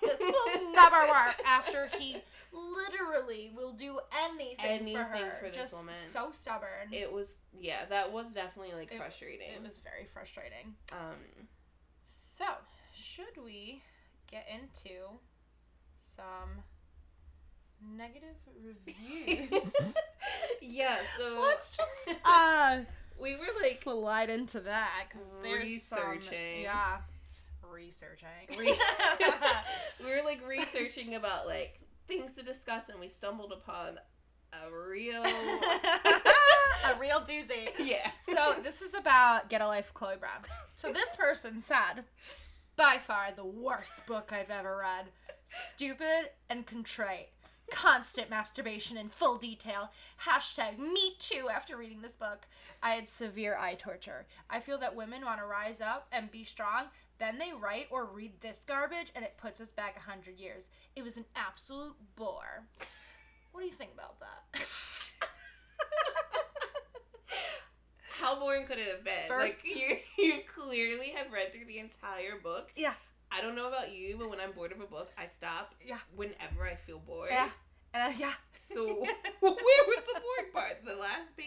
This 0.00 0.18
will 0.18 0.72
never 0.72 1.06
work. 1.08 1.40
After 1.44 1.88
he 1.98 2.16
literally 2.52 3.50
will 3.54 3.72
do 3.72 3.98
anything, 4.26 4.56
for 4.58 4.66
Anything 4.66 4.96
her, 4.96 5.36
for 5.40 5.46
this 5.46 5.54
just 5.56 5.74
woman. 5.76 5.94
so 6.10 6.30
stubborn. 6.32 6.88
It 6.92 7.12
was 7.12 7.34
yeah, 7.58 7.84
that 7.90 8.12
was 8.12 8.32
definitely 8.32 8.74
like 8.74 8.90
It- 8.92 8.98
frustrating. 8.98 9.50
it 9.54 9.62
was 9.62 9.78
very 9.78 10.06
frustrating. 10.12 10.74
um 10.92 11.46
So, 12.06 12.44
should 12.96 13.36
we 13.44 13.82
get 14.30 14.46
into 14.52 15.18
some 16.16 16.62
negative 17.96 18.36
reviews? 18.62 19.50
Yeah, 20.60 20.98
so 21.16 21.40
Let's 21.40 21.76
just 21.76 22.18
uh 22.24 22.78
we 23.20 23.32
were 23.34 23.62
like 23.62 23.80
slide 23.82 24.30
into 24.30 24.60
that 24.60 25.06
because 25.08 25.26
there's 25.42 25.82
some- 25.82 25.98
Researching. 26.10 26.62
yeah, 26.62 26.98
researching. 27.72 28.28
Re- 28.58 28.78
we 30.04 30.06
were 30.06 30.22
like 30.24 30.46
researching 30.46 31.14
about 31.14 31.46
like 31.46 31.80
things 32.06 32.34
to 32.34 32.42
discuss 32.42 32.88
and 32.88 32.98
we 32.98 33.08
stumbled 33.08 33.52
upon 33.52 33.98
a 34.52 34.88
real 34.88 35.22
a 36.84 36.98
real 36.98 37.20
doozy. 37.20 37.70
Yeah. 37.78 38.10
So 38.32 38.56
this 38.62 38.82
is 38.82 38.94
about 38.94 39.50
Get 39.50 39.60
a 39.60 39.66
Life, 39.66 39.92
Chloe 39.94 40.16
Brown. 40.18 40.42
So 40.76 40.92
this 40.92 41.14
person 41.16 41.62
said, 41.66 42.04
by 42.78 42.98
far 43.04 43.32
the 43.34 43.44
worst 43.44 44.06
book 44.06 44.32
I've 44.32 44.50
ever 44.50 44.76
read. 44.76 45.06
Stupid 45.44 46.30
and 46.48 46.64
contrite. 46.64 47.30
Constant 47.70 48.30
masturbation 48.30 48.96
in 48.96 49.08
full 49.08 49.36
detail. 49.36 49.90
Hashtag 50.24 50.78
me 50.78 51.16
too 51.18 51.48
after 51.52 51.76
reading 51.76 52.00
this 52.00 52.16
book. 52.16 52.46
I 52.82 52.90
had 52.90 53.08
severe 53.08 53.56
eye 53.58 53.74
torture. 53.74 54.26
I 54.48 54.60
feel 54.60 54.78
that 54.78 54.94
women 54.94 55.24
want 55.24 55.40
to 55.40 55.46
rise 55.46 55.80
up 55.80 56.06
and 56.12 56.30
be 56.30 56.44
strong. 56.44 56.84
Then 57.18 57.38
they 57.38 57.52
write 57.52 57.86
or 57.90 58.04
read 58.04 58.40
this 58.40 58.64
garbage 58.64 59.10
and 59.14 59.24
it 59.24 59.36
puts 59.36 59.60
us 59.60 59.72
back 59.72 59.96
a 59.96 60.00
hundred 60.00 60.38
years. 60.38 60.68
It 60.94 61.02
was 61.02 61.16
an 61.16 61.24
absolute 61.34 61.94
bore. 62.16 62.64
What 63.52 63.60
do 63.62 63.66
you 63.66 63.72
think 63.72 63.90
about 63.94 64.20
that? 64.20 64.60
How 68.20 68.38
boring 68.38 68.66
could 68.66 68.78
it 68.78 68.88
have 68.88 69.04
been? 69.04 69.28
First- 69.28 69.60
like 69.64 69.76
you, 69.76 69.96
you 70.24 70.34
clearly 70.54 71.08
have 71.10 71.32
read 71.32 71.52
through 71.52 71.66
the 71.66 71.78
entire 71.78 72.36
book. 72.42 72.70
Yeah. 72.76 72.94
I 73.30 73.40
don't 73.42 73.54
know 73.54 73.68
about 73.68 73.92
you, 73.92 74.16
but 74.18 74.30
when 74.30 74.40
I'm 74.40 74.52
bored 74.52 74.72
of 74.72 74.80
a 74.80 74.86
book, 74.86 75.10
I 75.18 75.26
stop. 75.26 75.74
Yeah. 75.84 75.98
Whenever 76.16 76.64
I 76.64 76.74
feel 76.76 76.98
bored. 76.98 77.28
Yeah. 77.30 77.50
And 77.94 78.12
uh, 78.12 78.16
yeah. 78.18 78.32
So 78.54 78.86
where 79.40 79.52
was 79.52 80.04
the 80.14 80.20
bored 80.20 80.52
part? 80.52 80.84
The 80.84 80.94
last 80.94 81.36
page? 81.36 81.46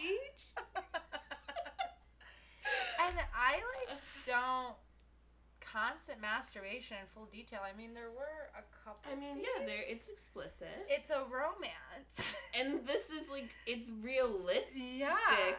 And 3.04 3.16
I 3.36 3.54
like 3.54 3.98
don't 4.26 4.76
constant 5.72 6.20
masturbation 6.22 6.98
in 7.02 7.08
full 7.14 7.26
detail. 7.26 7.60
I 7.64 7.76
mean, 7.78 7.94
there 7.94 8.10
were 8.10 8.50
a 8.58 8.64
couple. 8.84 9.12
I 9.12 9.16
mean, 9.16 9.38
yeah, 9.40 9.66
there 9.66 9.84
it's 9.88 10.10
explicit. 10.10 10.68
it's 10.90 11.10
a 11.10 11.24
romance. 11.32 12.36
and 12.60 12.86
this 12.86 13.10
is 13.10 13.30
like 13.30 13.50
it's 13.66 13.92
realistic. 14.02 14.82
Yeah. 14.98 15.16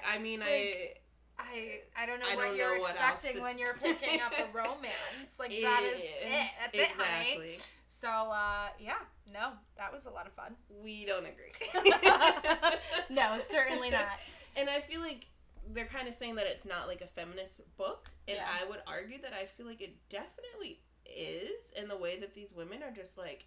I 0.09 0.19
mean, 0.19 0.41
Like, 0.41 1.03
I 1.39 1.81
I 1.97 2.07
don't 2.07 2.21
know 2.21 2.27
I 2.31 2.37
what 2.37 2.45
don't 2.47 2.57
you're 2.57 2.77
know 2.77 2.83
what 2.83 2.91
expecting 2.91 3.41
when 3.43 3.59
you're 3.59 3.75
picking 3.75 4.21
up 4.21 4.33
a 4.39 4.45
romance. 4.57 5.39
Like 5.39 5.53
I 5.53 5.61
that 5.63 5.83
is 5.83 6.01
it. 6.01 6.51
That's 6.61 6.79
it, 6.79 6.91
honey. 6.97 7.59
So 7.89 8.09
uh, 8.09 8.69
yeah, 8.81 8.95
no, 9.33 9.51
that 9.77 9.93
was 9.93 10.07
a 10.07 10.11
lot 10.11 10.27
of 10.27 10.33
fun. 10.33 10.55
We 10.83 11.05
don't 11.05 11.25
agree. 11.27 11.53
No, 13.11 13.39
certainly 13.41 13.91
not. 13.91 14.19
And 14.57 14.69
I 14.69 14.81
feel 14.81 15.01
like 15.01 15.27
they're 15.71 15.87
kind 15.87 16.09
of 16.09 16.15
saying 16.15 16.35
that 16.37 16.47
it's 16.47 16.65
not 16.67 16.87
like 16.89 17.01
a 17.01 17.07
feminist 17.07 17.61
book, 17.77 18.11
and 18.29 18.37
Yeah. 18.37 18.49
I 18.61 18.69
would 18.69 18.81
argue 18.87 19.21
that 19.23 19.33
I 19.33 19.47
feel 19.47 19.67
like 19.67 19.81
it 19.81 20.09
definitely 20.09 20.81
is 21.07 21.71
in 21.77 21.89
the 21.89 21.97
way 21.97 22.19
that 22.21 22.35
these 22.35 22.53
women 22.53 22.83
are 22.83 22.91
just 22.91 23.17
like 23.19 23.47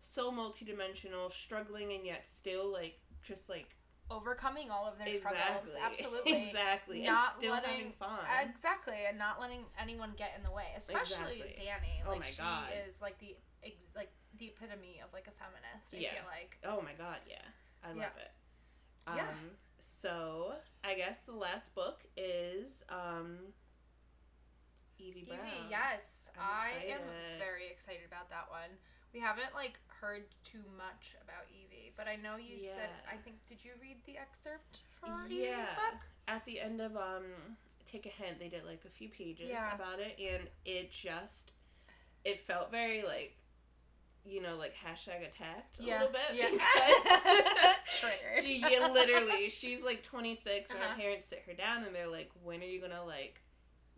so 0.00 0.30
multidimensional, 0.30 1.32
struggling, 1.32 1.92
and 1.92 2.04
yet 2.06 2.26
still 2.26 2.70
like 2.72 3.00
just 3.22 3.48
like 3.48 3.74
Overcoming 4.10 4.70
all 4.70 4.86
of 4.86 4.96
their 4.96 5.06
exactly, 5.06 5.68
struggles, 5.70 5.76
absolutely. 5.84 6.32
exactly, 6.48 7.02
Not 7.02 7.24
and 7.26 7.34
still 7.42 7.52
letting- 7.52 7.70
having 7.70 7.92
fun. 7.92 8.20
Exactly, 8.48 8.94
and 9.06 9.18
not 9.18 9.38
letting 9.38 9.66
anyone 9.78 10.14
get 10.16 10.32
in 10.34 10.42
the 10.42 10.50
way, 10.50 10.64
especially 10.78 11.42
Exactly. 11.42 11.60
Dani. 11.60 12.06
Oh 12.06 12.10
Like 12.12 12.20
my 12.20 12.26
she 12.28 12.36
God. 12.38 12.68
is 12.88 13.02
like 13.02 13.18
the 13.18 13.36
ex- 13.62 13.76
like 13.94 14.08
the 14.38 14.46
epitome 14.46 15.02
of 15.04 15.12
like 15.12 15.26
a 15.26 15.32
feminist. 15.32 15.92
I 15.92 15.98
Yeah. 15.98 16.10
feel 16.14 16.24
like. 16.24 16.56
oh 16.64 16.80
my 16.80 16.94
god, 16.94 17.18
yeah, 17.28 17.42
I 17.84 17.88
love 17.88 17.98
Yeah. 17.98 18.22
it. 18.22 18.30
Um, 19.08 19.16
Yeah. 19.18 19.34
So 19.80 20.52
I 20.84 20.94
guess 20.94 21.20
the 21.26 21.32
last 21.32 21.74
book 21.74 22.00
is 22.16 22.82
um, 22.88 23.38
Evie 24.98 25.24
Brown. 25.26 25.40
Evie, 25.40 25.66
yes, 25.70 26.30
I'm 26.38 26.44
I 26.44 26.92
am 26.92 27.00
very 27.38 27.66
excited 27.70 28.02
about 28.06 28.30
that 28.30 28.46
one. 28.50 28.70
We 29.14 29.20
haven't 29.20 29.54
like 29.54 29.78
heard 29.86 30.24
too 30.44 30.62
much 30.76 31.16
about 31.22 31.44
Evie, 31.50 31.92
but 31.96 32.06
I 32.08 32.16
know 32.16 32.36
you 32.36 32.58
said. 32.58 32.90
I 33.10 33.16
think 33.16 33.36
did 33.48 33.64
you 33.64 33.72
read 33.80 33.96
the 34.06 34.18
excerpt 34.18 34.80
from 35.00 35.26
Yeah. 35.28 35.62
Evie's 35.62 35.68
book? 35.76 36.00
At 36.28 36.44
the 36.44 36.60
end 36.60 36.80
of 36.80 36.96
um, 36.96 37.24
take 37.90 38.04
a 38.06 38.10
hint. 38.10 38.38
They 38.38 38.48
did 38.48 38.64
like 38.64 38.82
a 38.86 38.90
few 38.90 39.08
pages 39.08 39.48
Yeah. 39.48 39.74
about 39.74 39.98
it, 40.00 40.18
and 40.20 40.48
it 40.64 40.90
just 40.90 41.52
it 42.24 42.40
felt 42.40 42.70
very 42.70 43.02
like 43.02 43.36
you 44.24 44.42
know 44.42 44.56
like 44.56 44.74
hashtag 44.74 45.26
attacked 45.26 45.78
a 45.80 45.82
Yeah, 45.84 46.00
little 46.04 46.12
bit 46.12 46.34
yeah. 46.34 46.50
because 46.50 48.42
she 48.44 48.60
yeah, 48.60 48.88
literally 48.92 49.48
she's 49.50 49.82
like 49.82 50.02
26 50.02 50.70
and 50.70 50.78
Uh-huh. 50.80 50.90
her 50.94 51.00
parents 51.00 51.26
sit 51.28 51.42
her 51.46 51.54
down 51.54 51.84
and 51.84 51.94
they're 51.94 52.08
like 52.08 52.30
when 52.42 52.60
are 52.62 52.66
you 52.66 52.80
gonna 52.80 53.04
like 53.04 53.40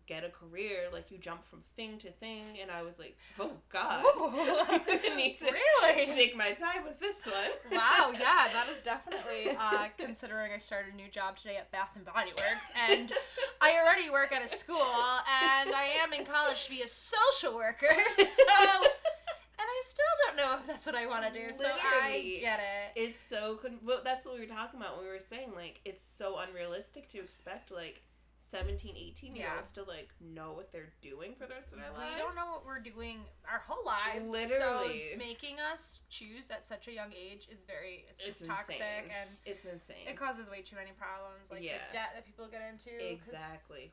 get 0.06 0.24
a 0.24 0.28
career 0.28 0.88
like 0.92 1.08
you 1.12 1.18
jump 1.18 1.44
from 1.46 1.60
thing 1.76 1.96
to 1.96 2.10
thing 2.10 2.58
and 2.60 2.68
i 2.68 2.82
was 2.82 2.98
like 2.98 3.16
oh 3.38 3.52
god 3.72 4.04
i'm 4.68 4.80
gonna 4.84 5.14
need 5.14 5.36
to 5.38 5.44
really? 5.44 6.06
take 6.06 6.36
my 6.36 6.50
time 6.50 6.82
with 6.84 6.98
this 6.98 7.24
one 7.26 7.78
wow, 7.78 8.10
yeah, 8.12 8.48
that 8.52 8.66
is 8.76 8.82
definitely 8.84 9.56
uh, 9.56 9.86
considering 9.98 10.50
I 10.52 10.58
started 10.58 10.94
a 10.94 10.96
new 10.96 11.08
job 11.08 11.36
today 11.36 11.56
at 11.58 11.70
Bath 11.70 11.90
and 11.94 12.04
Body 12.04 12.30
Works, 12.36 12.66
and 12.90 13.12
I 13.60 13.76
already 13.78 14.10
work 14.10 14.32
at 14.32 14.44
a 14.44 14.48
school, 14.48 14.82
and 14.82 15.70
I 15.72 15.84
am 16.02 16.12
in 16.12 16.24
college 16.24 16.64
to 16.64 16.70
be 16.70 16.82
a 16.82 16.88
social 16.88 17.54
worker, 17.54 17.86
so 18.16 18.24
and 18.26 19.68
I 19.68 19.82
still 19.84 20.12
don't 20.26 20.29
know 20.40 20.54
if 20.54 20.66
that's 20.66 20.86
what 20.86 20.94
I 20.94 21.06
want 21.06 21.24
to 21.26 21.32
do. 21.32 21.46
So 21.56 21.64
I 21.66 22.08
Literally. 22.10 22.40
get 22.40 22.60
it. 22.60 23.00
it's 23.00 23.22
so 23.22 23.56
con- 23.56 23.78
well 23.84 24.00
that's 24.04 24.24
what 24.26 24.34
we 24.34 24.40
were 24.40 24.46
talking 24.46 24.80
about 24.80 24.96
when 24.96 25.06
we 25.06 25.12
were 25.12 25.20
saying 25.20 25.52
like 25.54 25.80
it's 25.84 26.04
so 26.04 26.38
unrealistic 26.38 27.08
to 27.10 27.18
expect 27.18 27.70
like 27.70 28.02
17 28.50 28.96
18 28.96 29.36
year 29.36 29.46
Yeah. 29.46 29.56
olds 29.58 29.70
to 29.78 29.84
like 29.84 30.08
know 30.20 30.50
what 30.52 30.72
they're 30.72 30.90
doing 31.02 31.34
for 31.38 31.46
the 31.46 31.54
rest 31.54 31.70
of 31.72 31.78
their 31.78 31.86
We 31.96 32.18
don't 32.18 32.34
know 32.34 32.46
what 32.50 32.66
we're 32.66 32.80
doing 32.80 33.20
our 33.48 33.60
whole 33.64 33.84
lives. 33.86 34.26
Literally. 34.28 35.12
So 35.12 35.18
making 35.18 35.60
us 35.60 36.00
choose 36.10 36.50
at 36.50 36.66
such 36.66 36.88
a 36.88 36.92
young 36.92 37.12
age 37.14 37.46
is 37.48 37.62
very 37.62 38.06
it's 38.10 38.24
just 38.24 38.40
It's 38.40 38.48
toxic 38.48 38.74
insane. 38.76 39.06
and 39.14 39.30
it's 39.46 39.64
insane 39.66 40.08
it 40.08 40.16
causes 40.16 40.50
way 40.50 40.62
too 40.62 40.74
many 40.74 40.90
problems. 40.90 41.50
Like 41.50 41.62
Yeah. 41.62 41.78
the 41.88 41.92
debt 41.92 42.10
that 42.14 42.26
people 42.26 42.48
get 42.50 42.62
into. 42.62 42.90
exactly 42.98 43.92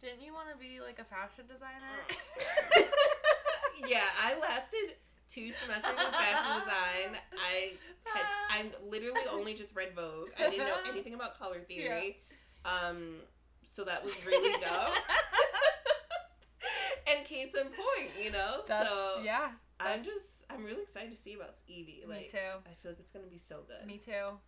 Didn't 0.00 0.22
you 0.26 0.34
want 0.34 0.50
to 0.50 0.58
be 0.58 0.80
like 0.80 0.98
a 0.98 1.04
fashion 1.06 1.44
designer? 1.46 1.94
yeah, 3.88 4.04
I 4.20 4.38
lasted 4.38 4.96
two 5.34 5.50
semesters 5.50 5.90
of 5.90 6.12
fashion 6.14 6.60
design. 6.60 7.20
I 7.34 7.72
had 8.04 8.26
I 8.50 8.88
literally 8.88 9.20
only 9.32 9.54
just 9.54 9.74
read 9.74 9.94
Vogue. 9.94 10.28
I 10.38 10.50
didn't 10.50 10.66
know 10.66 10.76
anything 10.88 11.14
about 11.14 11.38
color 11.38 11.60
theory. 11.60 12.18
Um, 12.64 13.16
so 13.70 13.84
that 13.84 14.04
was 14.04 14.24
really 14.24 14.52
dope. 14.60 14.94
and 17.08 17.26
case 17.26 17.54
in 17.54 17.66
point, 17.66 18.10
you 18.22 18.30
know. 18.30 18.62
That's 18.66 18.88
so 18.88 19.20
yeah. 19.24 19.50
I'm 19.80 20.04
just 20.04 20.44
I'm 20.48 20.64
really 20.64 20.82
excited 20.82 21.10
to 21.10 21.16
see 21.16 21.34
about 21.34 21.56
Evie. 21.66 22.04
Me 22.08 22.28
too. 22.30 22.38
I 22.38 22.74
feel 22.80 22.92
like 22.92 23.00
it's 23.00 23.10
gonna 23.10 23.26
be 23.26 23.40
so 23.40 23.60
good. 23.66 23.86
Me 23.86 23.98
too. 23.98 24.38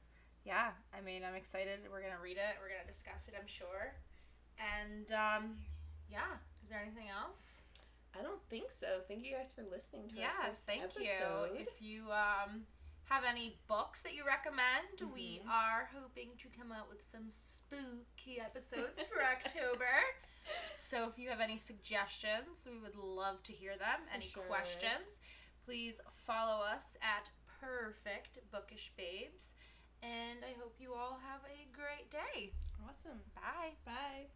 Yeah, 0.45 0.71
I 0.97 1.01
mean, 1.01 1.23
I'm 1.29 1.35
excited. 1.35 1.81
We're 1.91 2.03
gonna 2.03 2.23
read 2.23 2.37
it. 2.37 2.55
We're 2.63 2.71
gonna 2.71 2.87
discuss 2.87 3.27
it. 3.27 3.35
I'm 3.39 3.49
sure. 3.49 3.95
And 4.57 5.11
um, 5.11 5.57
yeah. 6.09 6.39
Is 6.63 6.71
there 6.71 6.83
anything 6.83 7.07
else? 7.09 7.56
I 8.19 8.23
don't 8.23 8.43
think 8.49 8.71
so. 8.71 9.01
Thank 9.09 9.25
you 9.25 9.33
guys 9.37 9.53
for 9.55 9.63
listening 9.71 10.09
to 10.11 10.17
Yeah, 10.17 10.53
thank 10.67 10.83
episode. 10.85 11.51
you. 11.55 11.61
If 11.67 11.81
you 11.83 12.11
um 12.13 12.67
have 13.05 13.23
any 13.25 13.59
books 13.69 14.03
that 14.03 14.15
you 14.15 14.25
recommend, 14.27 15.13
we 15.15 15.41
Mhm. 15.45 15.49
are 15.49 15.89
hoping 15.95 16.31
to 16.39 16.49
come 16.59 16.73
out 16.73 16.89
with 16.89 17.05
some 17.05 17.31
spooky 17.31 18.41
episodes 18.41 19.07
for 19.09 19.23
October. 19.35 19.87
So 20.79 21.09
if 21.09 21.19
you 21.19 21.29
have 21.31 21.41
any 21.41 21.59
suggestions, 21.59 22.65
we 22.71 22.79
would 22.79 22.95
love 22.95 23.43
to 23.43 23.53
hear 23.53 23.77
them. 23.77 24.07
For 24.07 24.15
any 24.15 24.29
sure. 24.29 24.45
questions, 24.45 25.19
please 25.65 26.01
follow 26.25 26.63
us 26.65 26.97
at 27.03 27.31
Perfect 27.61 28.39
Bookish 28.53 28.93
Babes. 28.97 29.55
And 30.05 30.45
I 30.45 30.53
hope 30.61 30.77
you 30.79 30.95
all 30.95 31.19
have 31.19 31.41
a 31.51 31.67
great 31.75 32.13
day. 32.13 32.53
Awesome. 32.89 33.23
Bye. 33.35 33.73
Bye. 33.85 34.27